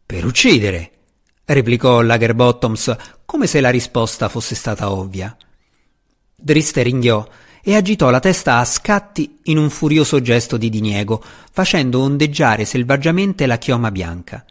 Per 0.07 0.25
uccidere, 0.25 0.93
replicò 1.45 2.01
Lagerbottoms 2.01 2.97
come 3.27 3.47
se 3.47 3.61
la 3.61 3.69
risposta 3.69 4.31
fosse 4.31 4.55
stata 4.55 4.91
ovvia. 4.91 5.37
Driste 6.35 6.83
ringhiò 6.83 7.23
e 7.63 7.77
agitò 7.77 8.09
la 8.09 8.21
testa 8.21 8.57
a 8.57 8.65
scatti 8.65 9.41
in 9.45 9.59
un 9.59 9.69
furioso 9.69 10.23
gesto 10.23 10.57
di 10.57 10.71
diniego, 10.71 11.23
facendo 11.53 12.01
ondeggiare 12.01 12.65
selvaggiamente 12.65 13.45
la 13.45 13.59
chioma 13.59 13.91
bianca. 13.91 14.43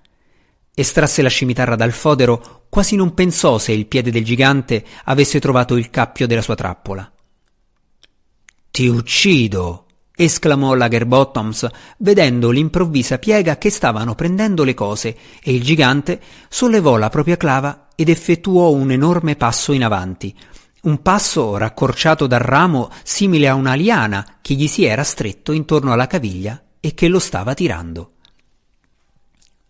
Estrasse 0.75 1.21
la 1.21 1.29
scimitarra 1.29 1.75
dal 1.75 1.91
fodero, 1.91 2.65
quasi 2.67 2.95
non 2.95 3.13
pensò 3.13 3.59
se 3.59 3.71
il 3.73 3.85
piede 3.85 4.09
del 4.09 4.23
gigante 4.23 4.83
avesse 5.03 5.39
trovato 5.39 5.75
il 5.77 5.91
cappio 5.91 6.25
della 6.25 6.41
sua 6.41 6.55
trappola. 6.55 7.11
Ti 8.71 8.87
uccido, 8.87 9.85
esclamò 10.15 10.73
Lagerbottoms, 10.73 11.67
vedendo 11.99 12.49
l'improvvisa 12.49 13.19
piega 13.19 13.59
che 13.59 13.69
stavano 13.69 14.15
prendendo 14.15 14.63
le 14.63 14.73
cose, 14.73 15.15
e 15.43 15.53
il 15.53 15.61
gigante 15.61 16.19
sollevò 16.49 16.97
la 16.97 17.09
propria 17.09 17.37
clava 17.37 17.89
ed 17.95 18.09
effettuò 18.09 18.71
un 18.71 18.89
enorme 18.89 19.35
passo 19.35 19.73
in 19.73 19.83
avanti, 19.83 20.35
un 20.83 21.03
passo 21.03 21.55
raccorciato 21.55 22.25
dal 22.25 22.39
ramo 22.39 22.89
simile 23.03 23.47
a 23.47 23.53
una 23.53 23.75
liana 23.75 24.37
che 24.41 24.55
gli 24.55 24.67
si 24.67 24.83
era 24.83 25.03
stretto 25.03 25.51
intorno 25.51 25.93
alla 25.93 26.07
caviglia 26.07 26.59
e 26.79 26.95
che 26.95 27.07
lo 27.07 27.19
stava 27.19 27.53
tirando. 27.53 28.13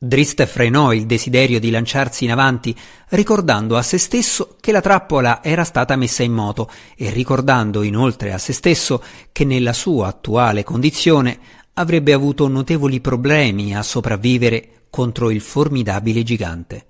Drist 0.05 0.45
frenò 0.47 0.91
il 0.91 1.05
desiderio 1.05 1.61
di 1.61 1.69
lanciarsi 1.69 2.25
in 2.25 2.31
avanti, 2.33 2.75
ricordando 3.11 3.77
a 3.77 3.81
se 3.81 3.97
stesso 3.97 4.57
che 4.59 4.73
la 4.73 4.81
trappola 4.81 5.41
era 5.41 5.63
stata 5.63 5.95
messa 5.95 6.23
in 6.23 6.33
moto 6.33 6.69
e 6.97 7.09
ricordando 7.09 7.83
inoltre 7.83 8.33
a 8.33 8.37
se 8.37 8.51
stesso 8.51 9.01
che 9.31 9.45
nella 9.45 9.71
sua 9.71 10.07
attuale 10.07 10.65
condizione 10.65 11.39
avrebbe 11.75 12.11
avuto 12.11 12.49
notevoli 12.49 12.99
problemi 12.99 13.73
a 13.73 13.81
sopravvivere 13.81 14.87
contro 14.89 15.29
il 15.29 15.39
formidabile 15.39 16.21
gigante. 16.23 16.85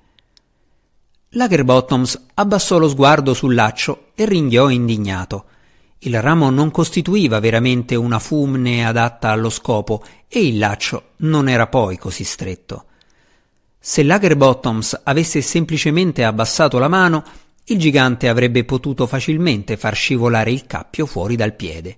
Lagerbottoms 1.30 2.30
abbassò 2.34 2.80
lo 2.80 2.90
sguardo 2.90 3.36
sul 3.36 3.54
laccio 3.54 4.06
e 4.16 4.26
ringhiò 4.26 4.70
indignato. 4.70 5.46
Il 6.00 6.20
ramo 6.20 6.50
non 6.50 6.72
costituiva 6.72 7.40
veramente 7.40 7.94
una 7.94 8.18
fumne 8.18 8.84
adatta 8.84 9.30
allo 9.30 9.52
scopo 9.52 10.04
e 10.28 10.48
il 10.48 10.58
laccio 10.58 11.10
non 11.18 11.48
era 11.48 11.68
poi 11.68 12.00
così 12.00 12.24
stretto. 12.24 12.86
Se 13.86 14.02
Lagerbottoms 14.02 15.02
avesse 15.04 15.42
semplicemente 15.42 16.24
abbassato 16.24 16.80
la 16.80 16.88
mano, 16.88 17.22
il 17.66 17.78
gigante 17.78 18.30
avrebbe 18.30 18.64
potuto 18.64 19.06
facilmente 19.08 19.76
far 19.76 19.94
scivolare 19.94 20.54
il 20.54 20.66
cappio 20.66 21.06
fuori 21.06 21.36
dal 21.36 21.54
piede. 21.54 21.98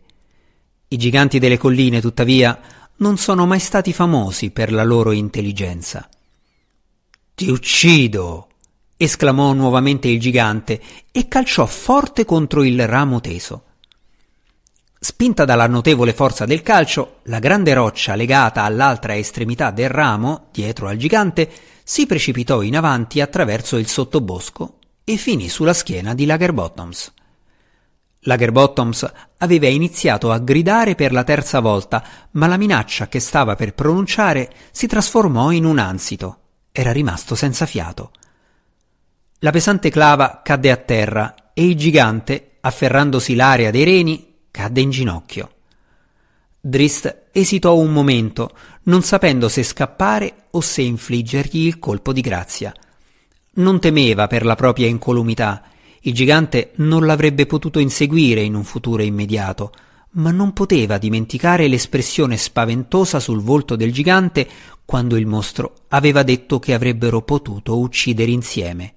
I 0.87 0.97
giganti 0.97 1.37
delle 1.37 1.59
colline, 1.59 2.01
tuttavia, 2.01 2.59
non 2.97 3.17
sono 3.17 3.45
mai 3.45 3.59
stati 3.59 3.93
famosi 3.93 4.49
per 4.49 4.71
la 4.71 4.83
loro 4.83 5.11
intelligenza. 5.11 6.09
Ti 7.35 7.49
uccido! 7.49 8.47
esclamò 8.97 9.53
nuovamente 9.53 10.07
il 10.07 10.19
gigante 10.19 10.81
e 11.11 11.27
calciò 11.27 11.67
forte 11.67 12.25
contro 12.25 12.63
il 12.63 12.87
ramo 12.87 13.21
teso. 13.21 13.63
Spinta 14.99 15.45
dalla 15.45 15.67
notevole 15.67 16.13
forza 16.13 16.45
del 16.45 16.61
calcio, 16.61 17.19
la 17.23 17.39
grande 17.39 17.73
roccia 17.73 18.15
legata 18.15 18.63
all'altra 18.63 19.15
estremità 19.15 19.71
del 19.71 19.89
ramo, 19.89 20.47
dietro 20.51 20.87
al 20.87 20.97
gigante, 20.97 21.49
si 21.83 22.05
precipitò 22.07 22.61
in 22.61 22.75
avanti 22.75 23.21
attraverso 23.21 23.77
il 23.77 23.87
sottobosco 23.87 24.79
e 25.03 25.17
finì 25.17 25.49
sulla 25.49 25.73
schiena 25.73 26.15
di 26.15 26.25
Lagerbottoms. 26.25 27.13
Lagerbottoms 28.21 29.11
aveva 29.37 29.67
iniziato 29.67 30.31
a 30.31 30.39
gridare 30.39 30.95
per 30.95 31.11
la 31.11 31.23
terza 31.23 31.59
volta, 31.59 32.03
ma 32.31 32.47
la 32.47 32.57
minaccia 32.57 33.07
che 33.07 33.19
stava 33.19 33.55
per 33.55 33.75
pronunciare 33.75 34.51
si 34.71 34.87
trasformò 34.87 35.51
in 35.51 35.65
un 35.65 35.77
ansito. 35.77 36.39
Era 36.71 36.91
rimasto 36.91 37.35
senza 37.35 37.67
fiato. 37.67 38.11
La 39.39 39.51
pesante 39.51 39.91
clava 39.91 40.41
cadde 40.43 40.71
a 40.71 40.77
terra 40.77 41.35
e 41.53 41.65
il 41.65 41.75
gigante, 41.75 42.57
afferrandosi 42.61 43.35
l'aria 43.35 43.69
dei 43.69 43.83
reni, 43.83 44.34
cadde 44.55 44.79
in 44.79 44.89
ginocchio. 44.89 45.49
Drist 46.61 47.23
esitò 47.33 47.75
un 47.75 47.91
momento, 47.91 48.55
non 48.83 49.01
sapendo 49.01 49.49
se 49.49 49.63
scappare 49.63 50.45
o 50.51 50.61
se 50.61 50.81
infliggergli 50.81 51.65
il 51.65 51.77
colpo 51.77 52.13
di 52.13 52.21
grazia. 52.21 52.73
Non 53.55 53.81
temeva 53.81 54.27
per 54.27 54.45
la 54.45 54.55
propria 54.55 54.87
incolumità. 54.87 55.61
Il 56.03 56.13
gigante 56.13 56.71
non 56.75 57.05
l'avrebbe 57.05 57.45
potuto 57.45 57.79
inseguire 57.79 58.43
in 58.43 58.55
un 58.55 58.63
futuro 58.63 59.03
immediato, 59.03 59.73
ma 60.11 60.31
non 60.31 60.53
poteva 60.53 60.97
dimenticare 60.97 61.67
l'espressione 61.67 62.37
spaventosa 62.37 63.19
sul 63.19 63.41
volto 63.41 63.75
del 63.75 63.91
gigante 63.91 64.47
quando 64.85 65.17
il 65.17 65.25
mostro 65.25 65.73
aveva 65.89 66.23
detto 66.23 66.59
che 66.59 66.73
avrebbero 66.73 67.23
potuto 67.23 67.77
uccidere 67.77 68.31
insieme. 68.31 68.93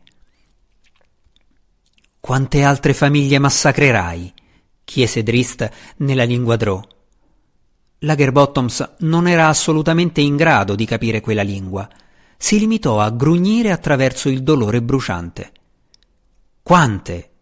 Quante 2.20 2.62
altre 2.62 2.94
famiglie 2.94 3.40
massacrerai? 3.40 4.34
Chiese 4.88 5.22
Drist 5.22 5.70
nella 5.98 6.24
lingua 6.24 6.56
Drò. 6.56 6.82
Lagerbottoms 7.98 8.94
non 9.00 9.28
era 9.28 9.48
assolutamente 9.48 10.22
in 10.22 10.34
grado 10.34 10.74
di 10.74 10.86
capire 10.86 11.20
quella 11.20 11.42
lingua. 11.42 11.86
Si 12.38 12.58
limitò 12.58 12.98
a 12.98 13.10
grugnire 13.10 13.70
attraverso 13.70 14.30
il 14.30 14.42
dolore 14.42 14.80
bruciante. 14.80 15.52
Quante? 16.62 17.32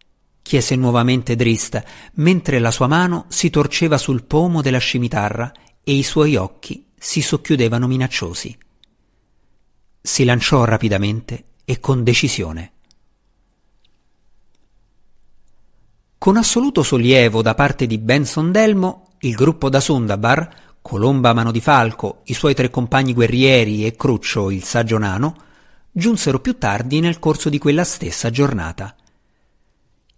chiese 0.42 0.74
nuovamente 0.74 1.36
Drist, 1.36 1.80
mentre 2.14 2.58
la 2.58 2.72
sua 2.72 2.88
mano 2.88 3.26
si 3.28 3.48
torceva 3.48 3.96
sul 3.96 4.24
pomo 4.24 4.60
della 4.60 4.78
scimitarra 4.78 5.52
e 5.84 5.92
i 5.92 6.02
suoi 6.02 6.34
occhi 6.34 6.88
si 6.98 7.22
socchiudevano 7.22 7.86
minacciosi. 7.86 8.58
Si 10.02 10.24
lanciò 10.24 10.64
rapidamente 10.64 11.44
e 11.64 11.78
con 11.78 12.02
decisione. 12.02 12.72
Con 16.18 16.38
assoluto 16.38 16.82
sollievo 16.82 17.42
da 17.42 17.54
parte 17.54 17.86
di 17.86 17.98
Benson 17.98 18.50
Delmo, 18.50 19.10
il 19.20 19.34
gruppo 19.34 19.68
da 19.68 19.80
Sundabar, 19.80 20.48
Colomba 20.80 21.32
Mano 21.34 21.52
di 21.52 21.60
Falco, 21.60 22.22
i 22.24 22.34
suoi 22.34 22.54
tre 22.54 22.70
compagni 22.70 23.12
guerrieri 23.12 23.84
e 23.84 23.94
Cruccio 23.94 24.50
il 24.50 24.64
saggio 24.64 24.98
nano, 24.98 25.36
giunsero 25.92 26.40
più 26.40 26.56
tardi 26.58 27.00
nel 27.00 27.18
corso 27.18 27.48
di 27.48 27.58
quella 27.58 27.84
stessa 27.84 28.30
giornata. 28.30 28.96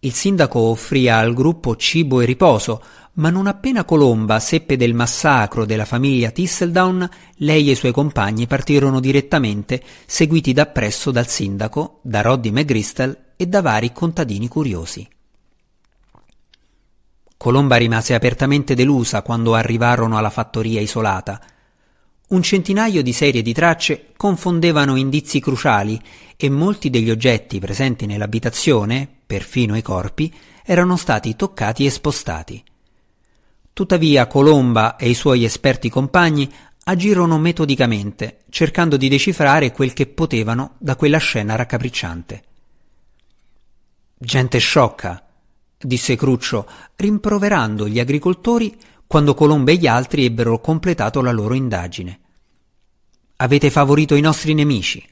Il 0.01 0.13
sindaco 0.15 0.61
offrì 0.61 1.09
al 1.09 1.35
gruppo 1.35 1.75
cibo 1.77 2.21
e 2.21 2.27
riposo, 2.27 2.83
ma 3.15 3.29
non 3.29 3.49
appena 3.49 3.85
Colomba 3.85 4.39
seppe 4.39 4.77
del 4.77 4.95
massacro 4.95 5.67
della 5.67 5.85
famiglia 5.85 6.31
Thistledown, 6.31 7.09
lei 7.39 7.69
e 7.69 7.73
i 7.73 7.77
suoi 7.77 7.93
compagni 7.93 8.47
partirono 8.47 9.01
direttamente, 9.01 9.83
seguiti 10.07 10.53
dappresso 10.53 11.11
dal 11.11 11.27
sindaco, 11.27 11.99
da 12.03 12.23
Roddy 12.23 12.51
McGristel 12.51 13.33
e 13.37 13.47
da 13.47 13.61
vari 13.61 13.93
contadini 13.93 14.47
curiosi. 14.47 15.07
Colomba 17.39 17.77
rimase 17.77 18.15
apertamente 18.15 18.75
delusa 18.75 19.23
quando 19.23 19.55
arrivarono 19.55 20.19
alla 20.19 20.29
fattoria 20.29 20.81
isolata. 20.81 21.41
Un 22.31 22.43
centinaio 22.43 23.01
di 23.01 23.13
serie 23.13 23.43
di 23.43 23.53
tracce 23.55 24.09
confondevano 24.17 24.97
indizi 24.97 25.39
cruciali 25.39 26.03
e 26.37 26.51
molti 26.51 26.91
degli 26.91 27.11
oggetti 27.11 27.61
presenti 27.61 28.07
nell'abitazione, 28.07 29.09
perfino 29.25 29.77
i 29.77 29.83
corpi, 29.83 30.35
erano 30.65 30.97
stati 30.97 31.37
toccati 31.37 31.87
e 31.87 31.91
spostati. 31.91 32.63
Tuttavia 33.73 34.27
Colomba 34.27 34.97
e 34.97 35.09
i 35.09 35.15
suoi 35.15 35.45
esperti 35.45 35.89
compagni 35.89 36.53
agirono 36.85 37.39
metodicamente, 37.39 38.41
cercando 38.51 38.97
di 38.97 39.09
decifrare 39.09 39.71
quel 39.71 39.93
che 39.93 40.09
potevano 40.09 40.75
da 40.79 40.97
quella 40.97 41.19
scena 41.19 41.55
raccapricciante. 41.55 42.43
Gente 44.19 44.59
sciocca, 44.59 45.28
disse 45.79 46.17
Cruccio, 46.17 46.69
rimproverando 46.97 47.89
gli 47.89 48.01
agricoltori 48.01 48.77
quando 49.07 49.35
Colomba 49.35 49.71
e 49.71 49.77
gli 49.77 49.87
altri 49.87 50.25
ebbero 50.25 50.61
completato 50.61 51.21
la 51.23 51.31
loro 51.31 51.55
indagine. 51.55 52.21
Avete 53.37 53.71
favorito 53.71 54.15
i 54.15 54.21
nostri 54.21 54.53
nemici. 54.55 55.07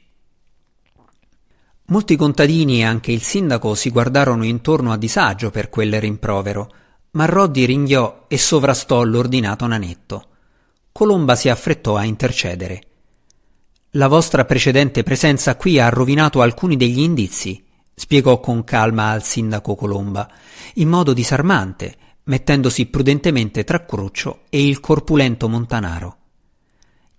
Molti 1.87 2.17
contadini 2.17 2.79
e 2.79 2.83
anche 2.83 3.13
il 3.13 3.21
sindaco 3.21 3.73
si 3.73 3.89
guardarono 3.89 4.43
intorno 4.43 4.91
a 4.91 4.97
disagio 4.97 5.49
per 5.51 5.69
quel 5.69 5.99
rimprovero, 6.01 6.73
ma 7.11 7.25
Roddy 7.25 7.65
ringhiò 7.65 8.25
e 8.27 8.37
sovrastò 8.37 9.03
l'ordinato 9.03 9.65
nanetto. 9.65 10.27
Colomba 10.91 11.35
si 11.35 11.47
affrettò 11.47 11.95
a 11.95 12.03
intercedere. 12.03 12.81
La 13.91 14.07
vostra 14.07 14.43
precedente 14.43 15.01
presenza 15.03 15.55
qui 15.55 15.79
ha 15.79 15.87
rovinato 15.89 16.41
alcuni 16.41 16.75
degli 16.75 16.99
indizi, 16.99 17.63
spiegò 17.99 18.39
con 18.39 18.63
calma 18.63 19.09
al 19.09 19.23
sindaco 19.23 19.73
Colomba, 19.73 20.29
in 20.75 20.87
modo 20.87 21.13
disarmante, 21.13 21.97
mettendosi 22.25 22.85
prudentemente 22.85 23.63
tra 23.63 23.85
Cruccio 23.85 24.41
e 24.49 24.65
il 24.65 24.79
corpulento 24.79 25.49
montanaro. 25.49 26.17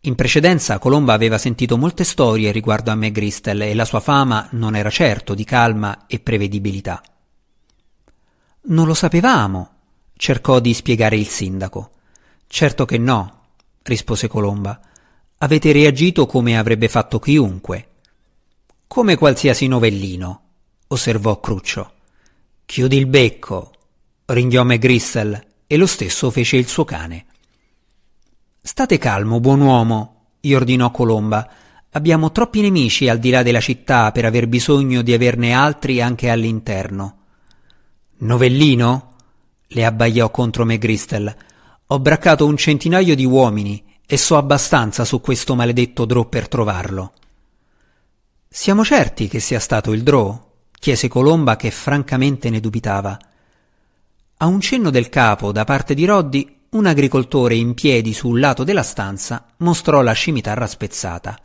In 0.03 0.15
precedenza 0.15 0.79
Colomba 0.79 1.15
aveva 1.15 1.37
sentito 1.37 1.77
molte 1.77 2.05
storie 2.05 2.53
riguardo 2.53 2.93
a 2.93 2.95
McGristel 2.95 3.63
e 3.63 3.75
la 3.75 3.85
sua 3.85 3.99
fama 3.99 4.47
non 4.53 4.77
era 4.77 4.89
certo 4.89 5.35
di 5.35 5.43
calma 5.43 6.07
e 6.07 6.21
prevedibilità. 6.21 7.03
Non 8.69 8.87
lo 8.87 8.95
sapevamo, 8.95 9.71
cercò 10.17 10.61
di 10.61 10.73
spiegare 10.75 11.17
il 11.17 11.27
sindaco. 11.27 11.91
Certo 12.47 12.85
che 12.85 12.99
no, 12.99 13.47
rispose 13.83 14.29
Colomba. 14.29 14.81
Avete 15.39 15.73
reagito 15.73 16.27
come 16.27 16.57
avrebbe 16.57 16.89
fatto 16.89 17.19
chiunque. 17.19 17.89
Come 18.87 19.17
qualsiasi 19.17 19.67
novellino, 19.67 20.43
osservò 20.88 21.40
Cruccio. 21.40 21.92
Chiudi 22.64 22.97
il 22.97 23.07
becco, 23.07 23.73
ringhiò 24.26 24.64
McGristel 24.64 25.47
e 25.66 25.76
lo 25.76 25.87
stesso 25.87 26.30
fece 26.30 26.57
il 26.57 26.66
suo 26.66 26.85
cane. 26.85 27.26
State 28.61 28.99
calmo, 28.99 29.40
buon 29.40 29.61
uomo, 29.61 30.33
gli 30.40 30.52
ordinò 30.52 30.90
Colomba. 30.90 31.49
Abbiamo 31.92 32.33
troppi 32.33 32.61
nemici 32.61 33.09
al 33.09 33.18
di 33.18 33.30
là 33.30 33.42
della 33.42 33.61
città 33.61 34.12
per 34.12 34.25
aver 34.25 34.47
bisogno 34.47 35.02
di 35.02 35.14
averne 35.14 35.52
altri 35.52 36.00
anche 36.00 36.28
all'interno. 36.28 37.16
Novellino? 38.18 39.14
le 39.68 39.85
abbaiò 39.85 40.30
contro 40.30 40.64
McGristel. 40.64 41.35
Ho 41.87 41.99
braccato 41.99 42.47
un 42.47 42.57
centinaio 42.57 43.14
di 43.14 43.25
uomini 43.25 43.85
e 44.07 44.16
so 44.16 44.37
abbastanza 44.37 45.04
su 45.04 45.21
questo 45.21 45.54
maledetto 45.54 46.04
Drò 46.04 46.25
per 46.25 46.49
trovarlo. 46.49 47.12
Siamo 48.49 48.85
certi 48.85 49.28
che 49.28 49.40
sia 49.40 49.61
stato 49.61 49.92
il 49.92 50.02
Drò? 50.02 50.48
Chiese 50.79 51.09
Colomba 51.09 51.57
che 51.57 51.71
francamente 51.71 52.51
ne 52.51 52.61
dubitava. 52.61 53.19
A 54.39 54.47
un 54.47 54.61
cenno 54.61 54.91
del 54.91 55.09
capo 55.09 55.53
da 55.53 55.65
parte 55.65 55.95
di 55.95 56.05
Roddy 56.05 56.57
un 56.71 56.87
agricoltore 56.87 57.55
in 57.55 57.75
piedi 57.75 58.13
sul 58.13 58.39
lato 58.39 58.63
della 58.63 58.83
stanza 58.83 59.47
mostrò 59.59 60.03
la 60.03 60.13
scimitarra 60.13 60.67
spezzata. 60.67 61.39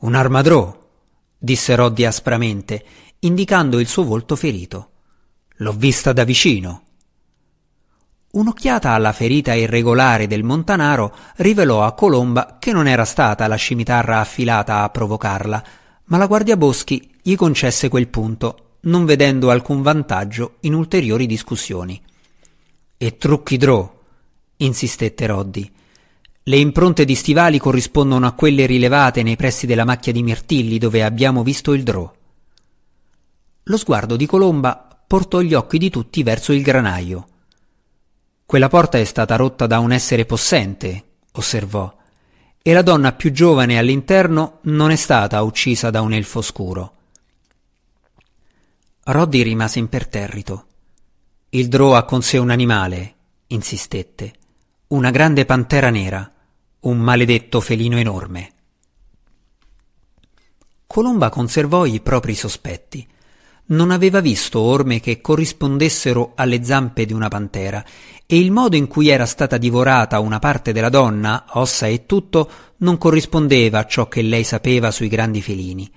Un 0.00 0.14
armadrò, 0.14 0.76
disse 1.38 1.74
Roddy 1.74 2.04
aspramente, 2.04 2.84
indicando 3.20 3.78
il 3.78 3.86
suo 3.86 4.04
volto 4.04 4.34
ferito. 4.34 4.90
L'ho 5.56 5.72
vista 5.72 6.12
da 6.12 6.24
vicino. 6.24 6.82
Un'occhiata 8.32 8.90
alla 8.90 9.12
ferita 9.12 9.54
irregolare 9.54 10.26
del 10.26 10.42
montanaro 10.42 11.14
rivelò 11.36 11.84
a 11.84 11.92
Colomba 11.92 12.56
che 12.58 12.72
non 12.72 12.86
era 12.86 13.04
stata 13.04 13.46
la 13.46 13.56
scimitarra 13.56 14.20
affilata 14.20 14.82
a 14.82 14.88
provocarla, 14.88 15.64
ma 16.04 16.16
la 16.16 16.26
guardiaboschi 16.26 17.09
gli 17.22 17.34
concesse 17.36 17.88
quel 17.88 18.08
punto, 18.08 18.76
non 18.82 19.04
vedendo 19.04 19.50
alcun 19.50 19.82
vantaggio 19.82 20.56
in 20.60 20.74
ulteriori 20.74 21.26
discussioni. 21.26 22.00
E 22.96 23.16
trucchi 23.16 23.56
drò, 23.56 23.98
insistette 24.56 25.26
Roddy. 25.26 25.70
Le 26.42 26.56
impronte 26.56 27.04
di 27.04 27.14
stivali 27.14 27.58
corrispondono 27.58 28.26
a 28.26 28.32
quelle 28.32 28.66
rilevate 28.66 29.22
nei 29.22 29.36
pressi 29.36 29.66
della 29.66 29.84
macchia 29.84 30.12
di 30.12 30.22
mirtilli 30.22 30.78
dove 30.78 31.02
abbiamo 31.02 31.42
visto 31.42 31.72
il 31.74 31.82
drò. 31.82 32.10
Lo 33.64 33.76
sguardo 33.76 34.16
di 34.16 34.26
Colomba 34.26 34.88
portò 35.06 35.40
gli 35.40 35.54
occhi 35.54 35.78
di 35.78 35.90
tutti 35.90 36.22
verso 36.22 36.52
il 36.52 36.62
granaio. 36.62 37.26
Quella 38.46 38.68
porta 38.68 38.98
è 38.98 39.04
stata 39.04 39.36
rotta 39.36 39.66
da 39.66 39.78
un 39.78 39.92
essere 39.92 40.24
possente, 40.24 41.04
osservò, 41.32 41.94
e 42.62 42.72
la 42.72 42.82
donna 42.82 43.12
più 43.12 43.30
giovane 43.30 43.78
all'interno 43.78 44.58
non 44.62 44.90
è 44.90 44.96
stata 44.96 45.40
uccisa 45.42 45.90
da 45.90 46.00
un 46.00 46.12
elfo 46.12 46.42
scuro. 46.42 46.94
Roddy 49.02 49.42
rimase 49.42 49.78
imperterrito. 49.78 50.66
Il 51.50 51.68
drò 51.68 51.94
ha 51.94 52.04
con 52.04 52.22
sé 52.22 52.38
un 52.38 52.50
animale, 52.50 53.14
insistette 53.48 54.34
una 54.88 55.10
grande 55.10 55.44
pantera 55.44 55.88
nera, 55.88 56.28
un 56.80 56.98
maledetto 56.98 57.60
felino 57.60 57.96
enorme. 57.96 58.52
Colomba 60.86 61.28
conservò 61.28 61.86
i 61.86 62.00
propri 62.00 62.34
sospetti. 62.34 63.06
Non 63.66 63.92
aveva 63.92 64.20
visto 64.20 64.58
orme 64.58 64.98
che 64.98 65.20
corrispondessero 65.20 66.32
alle 66.34 66.64
zampe 66.64 67.06
di 67.06 67.12
una 67.12 67.28
pantera 67.28 67.84
e 68.26 68.36
il 68.36 68.50
modo 68.50 68.74
in 68.74 68.88
cui 68.88 69.08
era 69.08 69.26
stata 69.26 69.58
divorata 69.58 70.18
una 70.18 70.40
parte 70.40 70.72
della 70.72 70.88
donna, 70.88 71.44
ossa 71.50 71.86
e 71.86 72.04
tutto, 72.04 72.50
non 72.78 72.98
corrispondeva 72.98 73.78
a 73.78 73.86
ciò 73.86 74.08
che 74.08 74.22
lei 74.22 74.42
sapeva 74.42 74.90
sui 74.90 75.08
grandi 75.08 75.40
felini. 75.40 75.88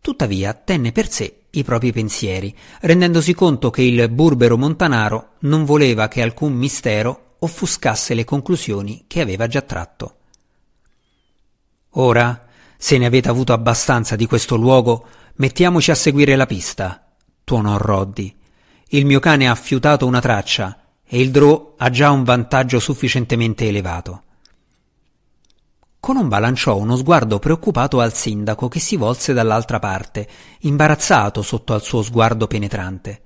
Tuttavia 0.00 0.54
tenne 0.54 0.92
per 0.92 1.10
sé 1.10 1.43
i 1.54 1.64
propri 1.64 1.92
pensieri, 1.92 2.54
rendendosi 2.80 3.34
conto 3.34 3.70
che 3.70 3.82
il 3.82 4.08
burbero 4.08 4.56
montanaro 4.56 5.32
non 5.40 5.64
voleva 5.64 6.08
che 6.08 6.22
alcun 6.22 6.52
mistero 6.52 7.36
offuscasse 7.38 8.14
le 8.14 8.24
conclusioni 8.24 9.04
che 9.06 9.20
aveva 9.20 9.46
già 9.46 9.60
tratto. 9.60 10.16
Ora, 11.96 12.46
se 12.76 12.98
ne 12.98 13.06
avete 13.06 13.28
avuto 13.28 13.52
abbastanza 13.52 14.16
di 14.16 14.26
questo 14.26 14.56
luogo, 14.56 15.06
mettiamoci 15.36 15.90
a 15.90 15.94
seguire 15.94 16.36
la 16.36 16.46
pista, 16.46 17.06
tuonò 17.44 17.76
Roddy. 17.76 18.34
Il 18.88 19.06
mio 19.06 19.20
cane 19.20 19.48
ha 19.48 19.54
fiutato 19.54 20.06
una 20.06 20.20
traccia 20.20 20.78
e 21.06 21.20
il 21.20 21.30
Drò 21.30 21.74
ha 21.76 21.90
già 21.90 22.10
un 22.10 22.24
vantaggio 22.24 22.80
sufficientemente 22.80 23.68
elevato. 23.68 24.23
Colomba 26.04 26.38
lanciò 26.38 26.76
uno 26.76 26.96
sguardo 26.96 27.38
preoccupato 27.38 27.98
al 27.98 28.12
sindaco 28.12 28.68
che 28.68 28.78
si 28.78 28.96
volse 28.96 29.32
dall'altra 29.32 29.78
parte, 29.78 30.28
imbarazzato 30.58 31.40
sotto 31.40 31.72
al 31.72 31.80
suo 31.80 32.02
sguardo 32.02 32.46
penetrante. 32.46 33.22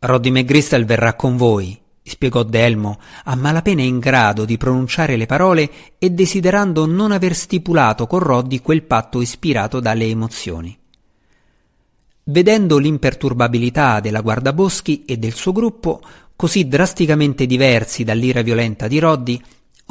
Roddy 0.00 0.32
McGristel 0.32 0.84
verrà 0.84 1.14
con 1.14 1.36
voi, 1.36 1.80
spiegò 2.02 2.42
Delmo, 2.42 2.98
a 3.22 3.36
malapena 3.36 3.80
in 3.80 4.00
grado 4.00 4.44
di 4.44 4.56
pronunciare 4.56 5.14
le 5.14 5.26
parole 5.26 5.70
e 5.98 6.10
desiderando 6.10 6.84
non 6.84 7.12
aver 7.12 7.32
stipulato 7.32 8.08
con 8.08 8.18
Roddy 8.18 8.58
quel 8.58 8.82
patto 8.82 9.20
ispirato 9.20 9.78
dalle 9.78 10.06
emozioni. 10.06 10.76
Vedendo 12.24 12.78
l'imperturbabilità 12.78 14.00
della 14.00 14.20
guardaboschi 14.20 15.04
e 15.04 15.16
del 15.16 15.34
suo 15.34 15.52
gruppo, 15.52 16.00
così 16.34 16.66
drasticamente 16.66 17.46
diversi 17.46 18.02
dall'ira 18.02 18.42
violenta 18.42 18.88
di 18.88 18.98
Roddy, 18.98 19.40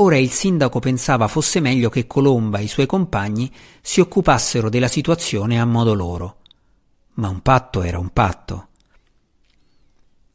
ora 0.01 0.17
il 0.17 0.31
sindaco 0.31 0.79
pensava 0.79 1.27
fosse 1.27 1.59
meglio 1.59 1.89
che 1.89 2.07
Colomba 2.07 2.57
e 2.57 2.63
i 2.63 2.67
suoi 2.67 2.87
compagni 2.87 3.51
si 3.81 4.01
occupassero 4.01 4.67
della 4.67 4.87
situazione 4.87 5.61
a 5.61 5.65
modo 5.65 5.93
loro. 5.93 6.37
Ma 7.15 7.29
un 7.29 7.41
patto 7.41 7.83
era 7.83 7.99
un 7.99 8.09
patto. 8.09 8.67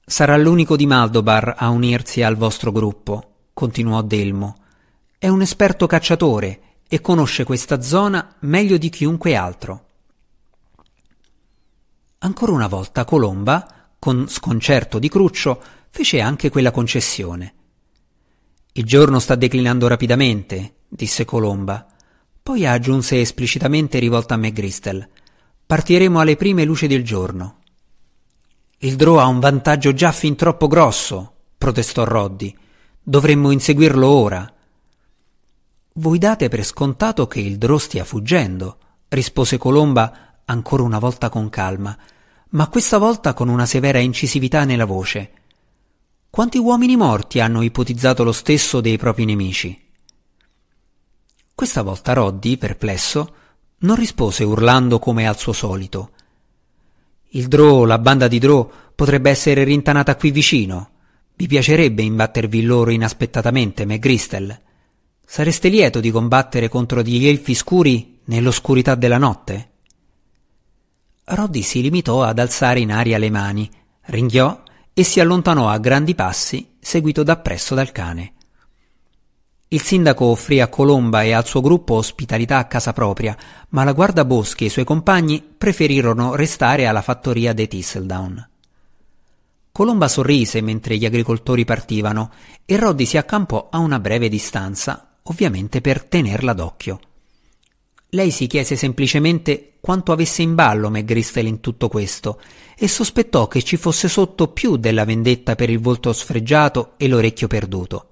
Sarà 0.04 0.36
l'unico 0.36 0.76
di 0.76 0.86
Maldobar 0.86 1.56
a 1.58 1.68
unirsi 1.70 2.22
al 2.22 2.36
vostro 2.36 2.70
gruppo, 2.70 3.32
continuò 3.52 4.02
Delmo. 4.02 4.56
È 5.18 5.26
un 5.26 5.42
esperto 5.42 5.88
cacciatore 5.88 6.60
e 6.86 7.00
conosce 7.00 7.42
questa 7.42 7.82
zona 7.82 8.36
meglio 8.40 8.76
di 8.76 8.88
chiunque 8.88 9.34
altro. 9.34 9.84
Ancora 12.18 12.52
una 12.52 12.68
volta 12.68 13.04
Colomba, 13.04 13.66
con 13.98 14.28
sconcerto 14.28 15.00
di 15.00 15.08
Cruccio, 15.08 15.60
fece 15.90 16.20
anche 16.20 16.50
quella 16.50 16.70
concessione. 16.70 17.55
Il 18.76 18.84
giorno 18.84 19.20
sta 19.20 19.36
declinando 19.36 19.88
rapidamente, 19.88 20.80
disse 20.86 21.24
Colomba. 21.24 21.86
Poi 22.42 22.66
aggiunse 22.66 23.22
esplicitamente 23.22 23.98
rivolta 23.98 24.34
a 24.34 24.36
McGristel. 24.36 25.08
Partiremo 25.64 26.20
alle 26.20 26.36
prime 26.36 26.62
luci 26.64 26.86
del 26.86 27.02
giorno. 27.02 27.60
Il 28.80 28.96
Drò 28.96 29.18
ha 29.18 29.24
un 29.28 29.40
vantaggio 29.40 29.94
già 29.94 30.12
fin 30.12 30.36
troppo 30.36 30.66
grosso, 30.66 31.32
protestò 31.56 32.04
Roddy. 32.04 32.54
Dovremmo 33.02 33.50
inseguirlo 33.50 34.06
ora. 34.06 34.54
Voi 35.94 36.18
date 36.18 36.48
per 36.50 36.62
scontato 36.62 37.26
che 37.26 37.40
il 37.40 37.56
drò 37.56 37.78
stia 37.78 38.04
fuggendo, 38.04 38.76
rispose 39.08 39.56
Colomba 39.56 40.42
ancora 40.44 40.82
una 40.82 40.98
volta 40.98 41.30
con 41.30 41.48
calma, 41.48 41.96
ma 42.50 42.68
questa 42.68 42.98
volta 42.98 43.32
con 43.32 43.48
una 43.48 43.64
severa 43.64 44.00
incisività 44.00 44.64
nella 44.64 44.84
voce. 44.84 45.30
Quanti 46.36 46.58
uomini 46.58 46.96
morti 46.96 47.40
hanno 47.40 47.62
ipotizzato 47.62 48.22
lo 48.22 48.30
stesso 48.30 48.82
dei 48.82 48.98
propri 48.98 49.24
nemici? 49.24 49.74
Questa 51.54 51.80
volta 51.80 52.12
Roddy, 52.12 52.58
perplesso, 52.58 53.34
non 53.78 53.96
rispose 53.96 54.44
urlando 54.44 54.98
come 54.98 55.26
al 55.26 55.38
suo 55.38 55.54
solito. 55.54 56.10
Il 57.28 57.48
Drò, 57.48 57.86
la 57.86 57.98
banda 57.98 58.28
di 58.28 58.38
Drò, 58.38 58.70
potrebbe 58.94 59.30
essere 59.30 59.64
rintanata 59.64 60.14
qui 60.16 60.30
vicino. 60.30 60.90
Vi 61.34 61.46
piacerebbe 61.46 62.02
imbattervi 62.02 62.64
loro 62.64 62.90
inaspettatamente, 62.90 63.86
McGristel? 63.86 64.60
Sareste 65.24 65.70
lieto 65.70 66.00
di 66.00 66.10
combattere 66.10 66.68
contro 66.68 67.00
degli 67.00 67.26
elfi 67.26 67.54
scuri 67.54 68.18
nell'oscurità 68.24 68.94
della 68.94 69.16
notte? 69.16 69.70
Roddy 71.24 71.62
si 71.62 71.80
limitò 71.80 72.24
ad 72.24 72.38
alzare 72.38 72.80
in 72.80 72.92
aria 72.92 73.16
le 73.16 73.30
mani, 73.30 73.70
ringhiò 74.08 74.64
e 74.98 75.04
si 75.04 75.20
allontanò 75.20 75.68
a 75.68 75.76
grandi 75.76 76.14
passi, 76.14 76.76
seguito 76.80 77.22
dappresso 77.22 77.74
dal 77.74 77.92
cane. 77.92 78.32
Il 79.68 79.82
sindaco 79.82 80.24
offrì 80.24 80.58
a 80.58 80.68
Colomba 80.68 81.22
e 81.22 81.32
al 81.32 81.44
suo 81.44 81.60
gruppo 81.60 81.96
ospitalità 81.96 82.56
a 82.56 82.64
casa 82.64 82.94
propria, 82.94 83.36
ma 83.70 83.84
la 83.84 83.92
guardaboschi 83.92 84.64
e 84.64 84.68
i 84.68 84.70
suoi 84.70 84.86
compagni 84.86 85.42
preferirono 85.42 86.34
restare 86.34 86.86
alla 86.86 87.02
fattoria 87.02 87.52
dei 87.52 87.68
Thistledown. 87.68 88.48
Colomba 89.70 90.08
sorrise 90.08 90.62
mentre 90.62 90.96
gli 90.96 91.04
agricoltori 91.04 91.66
partivano 91.66 92.32
e 92.64 92.78
Roddy 92.78 93.04
si 93.04 93.18
accampò 93.18 93.68
a 93.70 93.76
una 93.76 94.00
breve 94.00 94.30
distanza, 94.30 95.16
ovviamente 95.24 95.82
per 95.82 96.04
tenerla 96.04 96.54
d'occhio. 96.54 97.00
Lei 98.10 98.30
si 98.30 98.46
chiese 98.46 98.76
semplicemente 98.76 99.72
quanto 99.78 100.12
avesse 100.12 100.40
in 100.40 100.54
ballo 100.54 100.88
McGristel 100.88 101.46
in 101.46 101.60
tutto 101.60 101.88
questo 101.90 102.40
e 102.78 102.88
sospettò 102.88 103.48
che 103.48 103.62
ci 103.62 103.76
fosse 103.76 104.06
sotto 104.08 104.48
più 104.48 104.76
della 104.76 105.04
vendetta 105.04 105.54
per 105.54 105.70
il 105.70 105.80
volto 105.80 106.12
sfregiato 106.12 106.92
e 106.98 107.08
l'orecchio 107.08 107.46
perduto. 107.46 108.08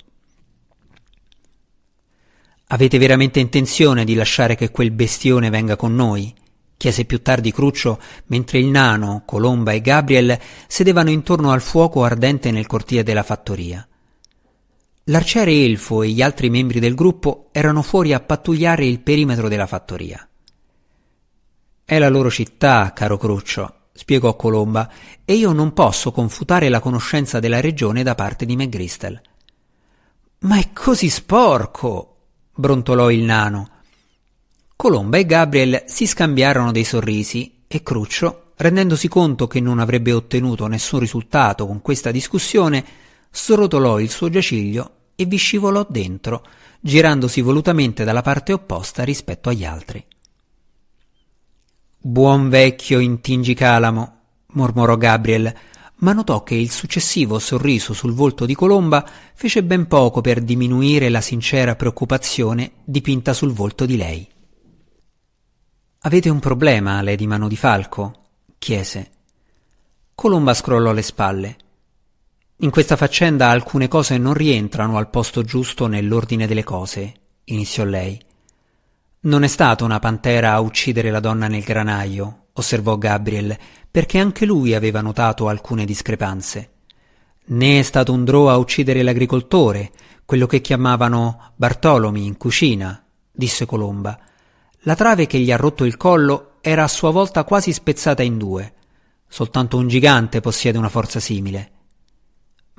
Avete 2.68 2.96
veramente 2.96 3.40
intenzione 3.40 4.04
di 4.04 4.14
lasciare 4.14 4.54
che 4.54 4.70
quel 4.70 4.90
bestione 4.90 5.50
venga 5.50 5.76
con 5.76 5.94
noi? 5.94 6.34
chiese 6.76 7.04
più 7.04 7.22
tardi 7.22 7.52
Cruccio 7.52 8.00
mentre 8.26 8.58
il 8.58 8.66
nano, 8.66 9.22
Colomba 9.24 9.72
e 9.72 9.80
Gabriel 9.80 10.38
sedevano 10.66 11.10
intorno 11.10 11.50
al 11.50 11.62
fuoco 11.62 12.04
ardente 12.04 12.50
nel 12.50 12.66
cortile 12.66 13.02
della 13.02 13.22
fattoria. 13.22 13.86
L'arciere 15.04 15.52
elfo 15.52 16.02
e 16.02 16.08
gli 16.08 16.22
altri 16.22 16.50
membri 16.50 16.80
del 16.80 16.94
gruppo 16.94 17.48
erano 17.52 17.82
fuori 17.82 18.12
a 18.12 18.20
pattugliare 18.20 18.86
il 18.86 19.00
perimetro 19.00 19.48
della 19.48 19.66
fattoria. 19.66 20.26
È 21.84 21.98
la 21.98 22.08
loro 22.08 22.30
città, 22.30 22.92
caro 22.94 23.18
Cruccio, 23.18 23.83
spiegò 23.96 24.34
Colomba, 24.34 24.90
e 25.24 25.34
io 25.34 25.52
non 25.52 25.72
posso 25.72 26.10
confutare 26.10 26.68
la 26.68 26.80
conoscenza 26.80 27.38
della 27.38 27.60
regione 27.60 28.02
da 28.02 28.16
parte 28.16 28.44
di 28.44 28.56
McGristel. 28.56 29.20
Ma 30.40 30.58
è 30.58 30.72
così 30.72 31.08
sporco! 31.08 32.16
brontolò 32.52 33.10
il 33.10 33.22
nano. 33.22 33.70
Colomba 34.76 35.16
e 35.18 35.24
Gabriel 35.24 35.84
si 35.86 36.06
scambiarono 36.06 36.72
dei 36.72 36.84
sorrisi 36.84 37.62
e 37.68 37.82
Cruccio, 37.82 38.52
rendendosi 38.56 39.08
conto 39.08 39.46
che 39.46 39.60
non 39.60 39.78
avrebbe 39.78 40.12
ottenuto 40.12 40.66
nessun 40.66 40.98
risultato 40.98 41.66
con 41.66 41.80
questa 41.80 42.10
discussione, 42.10 42.84
srotolò 43.30 44.00
il 44.00 44.10
suo 44.10 44.28
giaciglio 44.28 44.90
e 45.14 45.24
vi 45.24 45.36
scivolò 45.36 45.86
dentro, 45.88 46.44
girandosi 46.80 47.40
volutamente 47.40 48.04
dalla 48.04 48.22
parte 48.22 48.52
opposta 48.52 49.04
rispetto 49.04 49.48
agli 49.48 49.64
altri. 49.64 50.04
Buon 52.06 52.50
vecchio 52.50 52.98
intingicalamo, 52.98 54.16
mormorò 54.48 54.94
Gabriel, 54.98 55.50
ma 56.00 56.12
notò 56.12 56.42
che 56.42 56.54
il 56.54 56.70
successivo 56.70 57.38
sorriso 57.38 57.94
sul 57.94 58.12
volto 58.12 58.44
di 58.44 58.54
Colomba 58.54 59.08
fece 59.32 59.64
ben 59.64 59.86
poco 59.86 60.20
per 60.20 60.42
diminuire 60.42 61.08
la 61.08 61.22
sincera 61.22 61.76
preoccupazione 61.76 62.72
dipinta 62.84 63.32
sul 63.32 63.54
volto 63.54 63.86
di 63.86 63.96
lei. 63.96 64.28
Avete 66.00 66.28
un 66.28 66.40
problema, 66.40 67.00
Lady 67.00 67.24
Mano 67.24 67.48
di 67.48 67.56
Falco? 67.56 68.26
chiese. 68.58 69.10
Colomba 70.14 70.52
scrollò 70.52 70.92
le 70.92 71.02
spalle. 71.02 71.56
In 72.56 72.68
questa 72.68 72.96
faccenda 72.96 73.48
alcune 73.48 73.88
cose 73.88 74.18
non 74.18 74.34
rientrano 74.34 74.98
al 74.98 75.08
posto 75.08 75.40
giusto 75.40 75.86
nell'ordine 75.86 76.46
delle 76.46 76.64
cose, 76.64 77.14
iniziò 77.44 77.82
lei. 77.84 78.20
Non 79.24 79.42
è 79.42 79.46
stata 79.46 79.84
una 79.84 80.00
pantera 80.00 80.52
a 80.52 80.60
uccidere 80.60 81.10
la 81.10 81.18
donna 81.18 81.48
nel 81.48 81.62
granaio, 81.62 82.48
osservò 82.52 82.98
Gabriel, 82.98 83.56
perché 83.90 84.18
anche 84.18 84.44
lui 84.44 84.74
aveva 84.74 85.00
notato 85.00 85.48
alcune 85.48 85.86
discrepanze. 85.86 86.72
Né 87.46 87.78
è 87.78 87.82
stato 87.82 88.12
un 88.12 88.24
drò 88.24 88.50
a 88.50 88.58
uccidere 88.58 89.02
l'agricoltore, 89.02 89.92
quello 90.26 90.46
che 90.46 90.60
chiamavano 90.60 91.52
Bartolomi 91.56 92.26
in 92.26 92.36
cucina, 92.36 93.02
disse 93.32 93.64
Colomba. 93.64 94.18
La 94.80 94.94
trave 94.94 95.26
che 95.26 95.38
gli 95.38 95.50
ha 95.50 95.56
rotto 95.56 95.84
il 95.84 95.96
collo 95.96 96.56
era 96.60 96.82
a 96.82 96.88
sua 96.88 97.10
volta 97.10 97.44
quasi 97.44 97.72
spezzata 97.72 98.22
in 98.22 98.36
due. 98.36 98.74
Soltanto 99.26 99.78
un 99.78 99.88
gigante 99.88 100.40
possiede 100.42 100.76
una 100.76 100.90
forza 100.90 101.18
simile. 101.18 101.72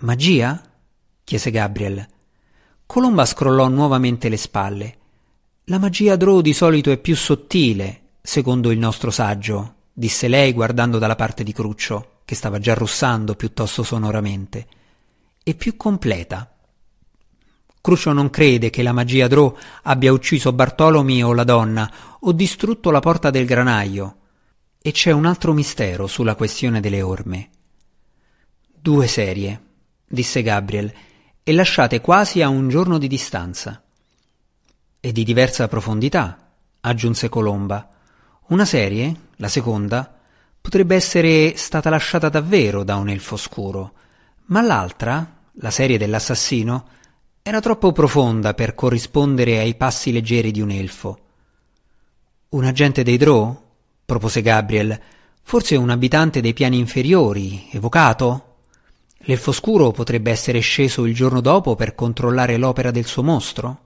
Magia? 0.01 0.62
chiese 1.23 1.49
Gabriel. 1.49 2.05
Colomba 2.86 3.25
scrollò 3.25 3.67
nuovamente 3.67 4.29
le 4.29 4.38
spalle. 4.38 4.97
La 5.69 5.80
magia 5.80 6.15
Drow 6.15 6.41
di 6.41 6.54
solito 6.54 6.91
è 6.91 6.97
più 6.99 7.15
sottile, 7.15 8.17
secondo 8.21 8.69
il 8.69 8.78
nostro 8.78 9.10
saggio, 9.10 9.78
disse 9.91 10.28
lei 10.28 10.54
guardando 10.54 10.99
dalla 10.99 11.15
parte 11.15 11.43
di 11.43 11.54
Cruccio, 11.54 12.19
che 12.23 12.36
stava 12.36 12.60
già 12.60 12.75
russando 12.75 13.34
piuttosto 13.34 13.82
sonoramente, 13.82 14.67
e 15.43 15.56
più 15.56 15.75
completa. 15.75 16.56
Cruccio 17.82 18.13
non 18.13 18.30
crede 18.30 18.69
che 18.69 18.84
la 18.84 18.91
magia 18.91 19.28
Drow 19.28 19.58
abbia 19.84 20.13
ucciso 20.13 20.54
Bartolomi 20.54 21.23
o 21.23 21.34
la 21.34 21.43
donna, 21.43 21.91
o 22.19 22.32
distrutto 22.32 22.91
la 22.91 22.99
porta 22.99 23.32
del 23.32 23.47
granaio. 23.47 24.17
E 24.80 24.91
c'è 24.91 25.10
un 25.10 25.25
altro 25.25 25.51
mistero 25.51 26.06
sulla 26.06 26.36
questione 26.36 26.80
delle 26.80 27.01
orme. 27.01 27.49
Due 28.71 29.08
serie, 29.08 29.62
disse 30.08 30.43
Gabriel, 30.43 30.93
e 31.41 31.54
lasciate 31.54 32.01
quasi 32.01 32.43
a 32.43 32.49
un 32.49 32.69
giorno 32.69 32.99
di 32.99 33.08
distanza. 33.08 33.80
E 35.06 35.12
di 35.12 35.24
diversa 35.24 35.68
profondità, 35.68 36.36
aggiunse 36.82 37.30
Colomba. 37.30 37.89
Una 38.48 38.65
serie, 38.65 39.15
la 39.36 39.48
seconda, 39.48 40.12
potrebbe 40.60 40.96
essere 40.96 41.56
stata 41.58 41.91
lasciata 41.91 42.28
davvero 42.28 42.84
da 42.84 42.96
un 42.96 43.10
elfo 43.10 43.38
scuro, 43.38 43.94
ma 44.46 44.63
l'altra, 44.63 45.41
la 45.60 45.70
serie 45.70 46.00
dell'assassino, 46.00 46.88
era 47.44 47.60
troppo 47.60 47.91
profonda 47.91 48.56
per 48.56 48.74
corrispondere 48.74 49.60
ai 49.60 49.76
passi 49.76 50.12
leggeri 50.12 50.50
di 50.50 50.62
un 50.62 50.72
elfo. 50.72 51.20
Un 52.50 52.63
agente 52.63 53.04
dei 53.04 53.18
Drow? 53.18 53.62
propose 54.04 54.41
Gabriel. 54.41 55.00
Forse 55.44 55.76
un 55.76 55.91
abitante 55.91 56.41
dei 56.41 56.54
piani 56.54 56.80
inferiori, 56.80 57.68
evocato? 57.70 58.56
L'elfo 59.18 59.52
scuro 59.52 59.91
potrebbe 59.91 60.32
essere 60.32 60.62
sceso 60.62 61.06
il 61.06 61.13
giorno 61.13 61.41
dopo 61.41 61.76
per 61.76 61.94
controllare 61.94 62.58
l'opera 62.58 62.89
del 62.89 63.06
suo 63.06 63.22
mostro? 63.22 63.85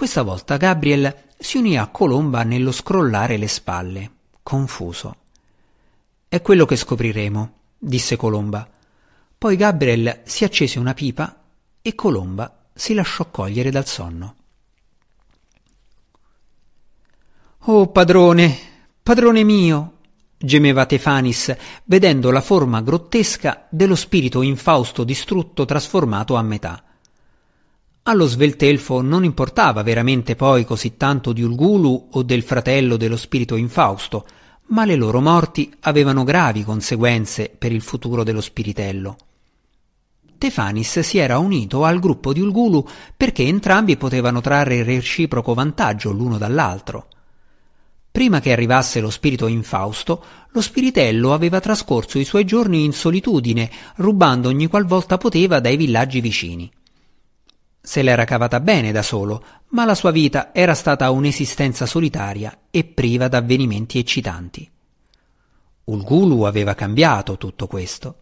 Questa 0.00 0.22
volta 0.22 0.56
Gabriel 0.56 1.14
si 1.38 1.58
unì 1.58 1.76
a 1.76 1.88
Colomba 1.88 2.42
nello 2.42 2.72
scrollare 2.72 3.36
le 3.36 3.48
spalle, 3.48 4.10
confuso. 4.42 5.16
È 6.26 6.40
quello 6.40 6.64
che 6.64 6.76
scopriremo, 6.76 7.52
disse 7.76 8.16
Colomba. 8.16 8.66
Poi 9.36 9.56
Gabriel 9.56 10.22
si 10.24 10.44
accese 10.44 10.78
una 10.78 10.94
pipa 10.94 11.42
e 11.82 11.94
Colomba 11.94 12.60
si 12.72 12.94
lasciò 12.94 13.26
cogliere 13.30 13.70
dal 13.70 13.84
sonno. 13.84 14.36
Oh 17.64 17.88
padrone, 17.88 18.56
padrone 19.02 19.44
mio, 19.44 19.98
gemeva 20.38 20.86
Tefanis, 20.86 21.54
vedendo 21.84 22.30
la 22.30 22.40
forma 22.40 22.80
grottesca 22.80 23.66
dello 23.68 23.96
spirito 23.96 24.40
infausto 24.40 25.04
distrutto 25.04 25.66
trasformato 25.66 26.36
a 26.36 26.42
metà. 26.42 26.84
Allo 28.04 28.26
sveltelfo 28.26 29.02
non 29.02 29.24
importava 29.24 29.82
veramente 29.82 30.34
poi 30.34 30.64
così 30.64 30.96
tanto 30.96 31.32
di 31.32 31.42
Ulgulu 31.42 32.08
o 32.12 32.22
del 32.22 32.42
fratello 32.42 32.96
dello 32.96 33.16
spirito 33.16 33.56
infausto, 33.56 34.26
ma 34.68 34.86
le 34.86 34.96
loro 34.96 35.20
morti 35.20 35.70
avevano 35.80 36.24
gravi 36.24 36.64
conseguenze 36.64 37.54
per 37.56 37.72
il 37.72 37.82
futuro 37.82 38.24
dello 38.24 38.40
spiritello. 38.40 39.16
Tefanis 40.38 41.00
si 41.00 41.18
era 41.18 41.38
unito 41.38 41.84
al 41.84 41.98
gruppo 41.98 42.32
di 42.32 42.40
Ulgulu 42.40 42.86
perché 43.14 43.42
entrambi 43.42 43.98
potevano 43.98 44.40
trarre 44.40 44.82
reciproco 44.82 45.52
vantaggio 45.52 46.10
l'uno 46.10 46.38
dall'altro. 46.38 47.08
Prima 48.10 48.40
che 48.40 48.50
arrivasse 48.50 49.00
lo 49.00 49.10
spirito 49.10 49.46
infausto, 49.46 50.24
lo 50.48 50.60
spiritello 50.62 51.34
aveva 51.34 51.60
trascorso 51.60 52.18
i 52.18 52.24
suoi 52.24 52.44
giorni 52.44 52.82
in 52.82 52.94
solitudine, 52.94 53.70
rubando 53.96 54.48
ogni 54.48 54.68
qualvolta 54.68 55.18
poteva 55.18 55.60
dai 55.60 55.76
villaggi 55.76 56.22
vicini. 56.22 56.70
Se 57.82 58.02
l'era 58.02 58.24
cavata 58.24 58.60
bene 58.60 58.92
da 58.92 59.02
solo, 59.02 59.42
ma 59.68 59.84
la 59.84 59.94
sua 59.94 60.10
vita 60.10 60.52
era 60.52 60.74
stata 60.74 61.10
un'esistenza 61.10 61.86
solitaria 61.86 62.58
e 62.70 62.84
priva 62.84 63.28
d'avvenimenti 63.28 63.98
eccitanti. 63.98 64.70
Ulgulu 65.84 66.42
aveva 66.42 66.74
cambiato 66.74 67.38
tutto 67.38 67.66
questo. 67.66 68.16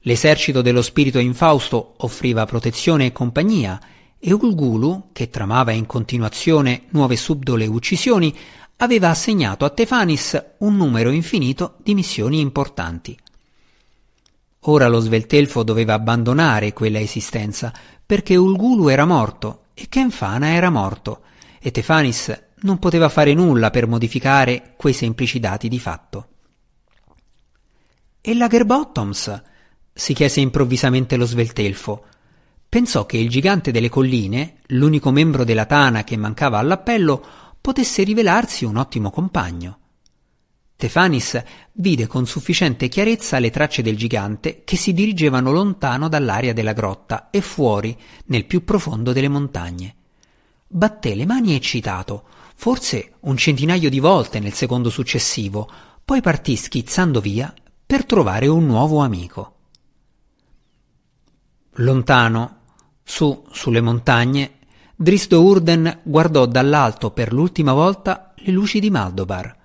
L'esercito 0.00 0.62
dello 0.62 0.82
spirito 0.82 1.18
infausto 1.18 1.94
offriva 1.98 2.46
protezione 2.46 3.06
e 3.06 3.12
compagnia, 3.12 3.80
e 4.18 4.32
Ulgulu, 4.32 5.08
che 5.12 5.30
tramava 5.30 5.72
in 5.72 5.86
continuazione 5.86 6.84
nuove 6.90 7.16
subdole 7.16 7.66
uccisioni, 7.66 8.36
aveva 8.76 9.08
assegnato 9.08 9.64
a 9.64 9.70
Tefanis 9.70 10.42
un 10.58 10.76
numero 10.76 11.10
infinito 11.10 11.76
di 11.82 11.94
missioni 11.94 12.40
importanti. 12.40 13.16
Ora 14.64 14.88
lo 14.88 15.00
sveltelfo 15.00 15.62
doveva 15.62 15.94
abbandonare 15.94 16.72
quella 16.72 17.00
esistenza 17.00 17.72
perché 18.04 18.36
Ulgulu 18.36 18.88
era 18.88 19.06
morto 19.06 19.64
e 19.72 19.86
Kenfana 19.88 20.52
era 20.52 20.68
morto 20.68 21.22
e 21.58 21.70
Tefanis 21.70 22.48
non 22.62 22.78
poteva 22.78 23.08
fare 23.08 23.32
nulla 23.32 23.70
per 23.70 23.86
modificare 23.86 24.74
quei 24.76 24.92
semplici 24.92 25.40
dati 25.40 25.68
di 25.68 25.78
fatto. 25.78 26.28
E 28.20 28.34
Lagerbottoms? 28.34 29.42
si 29.92 30.14
chiese 30.14 30.40
improvvisamente 30.40 31.16
lo 31.16 31.26
sveltelfo. 31.26 32.04
Pensò 32.68 33.04
che 33.04 33.16
il 33.16 33.28
gigante 33.28 33.70
delle 33.70 33.88
colline, 33.88 34.58
l'unico 34.68 35.10
membro 35.10 35.44
della 35.44 35.66
tana 35.66 36.04
che 36.04 36.16
mancava 36.16 36.58
all'appello, 36.58 37.24
potesse 37.60 38.02
rivelarsi 38.02 38.64
un 38.64 38.76
ottimo 38.76 39.10
compagno. 39.10 39.79
Tefanis 40.80 41.42
vide 41.72 42.06
con 42.06 42.26
sufficiente 42.26 42.88
chiarezza 42.88 43.38
le 43.38 43.50
tracce 43.50 43.82
del 43.82 43.98
gigante 43.98 44.62
che 44.64 44.78
si 44.78 44.94
dirigevano 44.94 45.52
lontano 45.52 46.08
dall'aria 46.08 46.54
della 46.54 46.72
grotta 46.72 47.28
e 47.30 47.42
fuori, 47.42 47.94
nel 48.26 48.46
più 48.46 48.64
profondo 48.64 49.12
delle 49.12 49.28
montagne. 49.28 49.94
Batté 50.66 51.14
le 51.14 51.26
mani 51.26 51.54
eccitato, 51.54 52.24
forse 52.54 53.12
un 53.20 53.36
centinaio 53.36 53.90
di 53.90 54.00
volte 54.00 54.40
nel 54.40 54.54
secondo 54.54 54.88
successivo, 54.88 55.70
poi 56.02 56.22
partì 56.22 56.56
schizzando 56.56 57.20
via 57.20 57.52
per 57.84 58.06
trovare 58.06 58.46
un 58.46 58.64
nuovo 58.64 59.00
amico. 59.00 59.56
Lontano, 61.74 62.56
su, 63.02 63.44
sulle 63.52 63.82
montagne, 63.82 64.60
Dristo 64.96 65.42
Urden 65.42 66.00
guardò 66.04 66.46
dall'alto 66.46 67.10
per 67.10 67.34
l'ultima 67.34 67.74
volta 67.74 68.32
le 68.36 68.52
luci 68.52 68.80
di 68.80 68.88
Maldobar. 68.88 69.59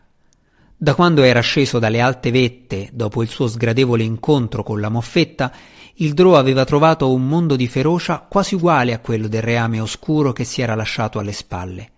Da 0.78 0.94
quando 0.94 1.24
era 1.24 1.40
sceso 1.40 1.80
dalle 1.80 2.02
alte 2.02 2.32
vette 2.32 2.90
dopo 2.92 3.24
il 3.24 3.30
suo 3.30 3.48
sgradevole 3.48 4.04
incontro 4.04 4.64
con 4.64 4.80
la 4.80 4.90
moffetta, 4.90 5.52
il 5.96 6.14
Drò 6.14 6.38
aveva 6.38 6.66
trovato 6.66 7.14
un 7.14 7.28
mondo 7.28 7.56
di 7.56 7.68
ferocia 7.68 8.20
quasi 8.20 8.56
uguale 8.56 8.94
a 8.94 9.00
quello 9.00 9.28
del 9.28 9.42
reame 9.42 9.80
oscuro 9.80 10.34
che 10.34 10.44
si 10.44 10.62
era 10.62 10.76
lasciato 10.76 11.20
alle 11.20 11.32
spalle. 11.32 11.90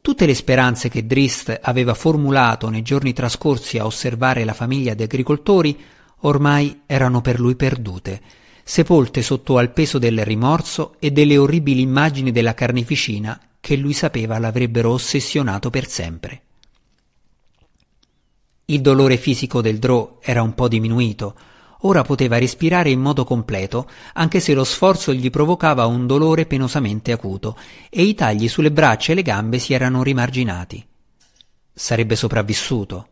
Tutte 0.00 0.26
le 0.26 0.34
speranze 0.34 0.88
che 0.88 1.06
Drist 1.06 1.58
aveva 1.62 1.94
formulato 1.94 2.68
nei 2.68 2.82
giorni 2.82 3.12
trascorsi 3.12 3.78
a 3.78 3.86
osservare 3.86 4.44
la 4.44 4.54
famiglia 4.54 4.94
di 4.94 5.02
agricoltori 5.02 5.78
ormai 6.20 6.82
erano 6.86 7.20
per 7.20 7.40
lui 7.40 7.56
perdute 7.56 8.20
sepolte 8.70 9.20
sotto 9.22 9.58
al 9.58 9.72
peso 9.72 9.98
del 9.98 10.24
rimorso 10.24 10.94
e 11.00 11.10
delle 11.10 11.36
orribili 11.36 11.80
immagini 11.80 12.30
della 12.30 12.54
carneficina 12.54 13.36
che 13.58 13.74
lui 13.74 13.92
sapeva 13.92 14.38
l'avrebbero 14.38 14.92
ossessionato 14.92 15.70
per 15.70 15.88
sempre. 15.88 16.42
Il 18.70 18.80
dolore 18.82 19.16
fisico 19.16 19.60
del 19.60 19.78
Drò 19.78 20.18
era 20.20 20.42
un 20.42 20.54
po' 20.54 20.68
diminuito, 20.68 21.34
ora 21.80 22.02
poteva 22.02 22.38
respirare 22.38 22.90
in 22.90 23.00
modo 23.00 23.24
completo, 23.24 23.88
anche 24.14 24.38
se 24.38 24.54
lo 24.54 24.62
sforzo 24.62 25.12
gli 25.12 25.28
provocava 25.28 25.86
un 25.86 26.06
dolore 26.06 26.46
penosamente 26.46 27.10
acuto, 27.10 27.56
e 27.90 28.04
i 28.04 28.14
tagli 28.14 28.46
sulle 28.46 28.70
braccia 28.70 29.10
e 29.10 29.16
le 29.16 29.22
gambe 29.22 29.58
si 29.58 29.74
erano 29.74 30.04
rimarginati. 30.04 30.86
Sarebbe 31.72 32.14
sopravvissuto, 32.14 33.08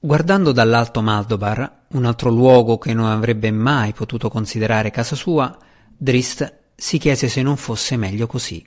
Guardando 0.00 0.52
dall'alto 0.52 1.00
Maldobar, 1.00 1.84
un 1.92 2.04
altro 2.04 2.28
luogo 2.28 2.76
che 2.76 2.92
non 2.92 3.06
avrebbe 3.06 3.50
mai 3.50 3.94
potuto 3.94 4.28
considerare 4.28 4.90
casa 4.90 5.16
sua, 5.16 5.56
Drist 5.96 6.58
si 6.74 6.98
chiese 6.98 7.28
se 7.28 7.40
non 7.40 7.56
fosse 7.56 7.96
meglio 7.96 8.26
così. 8.26 8.66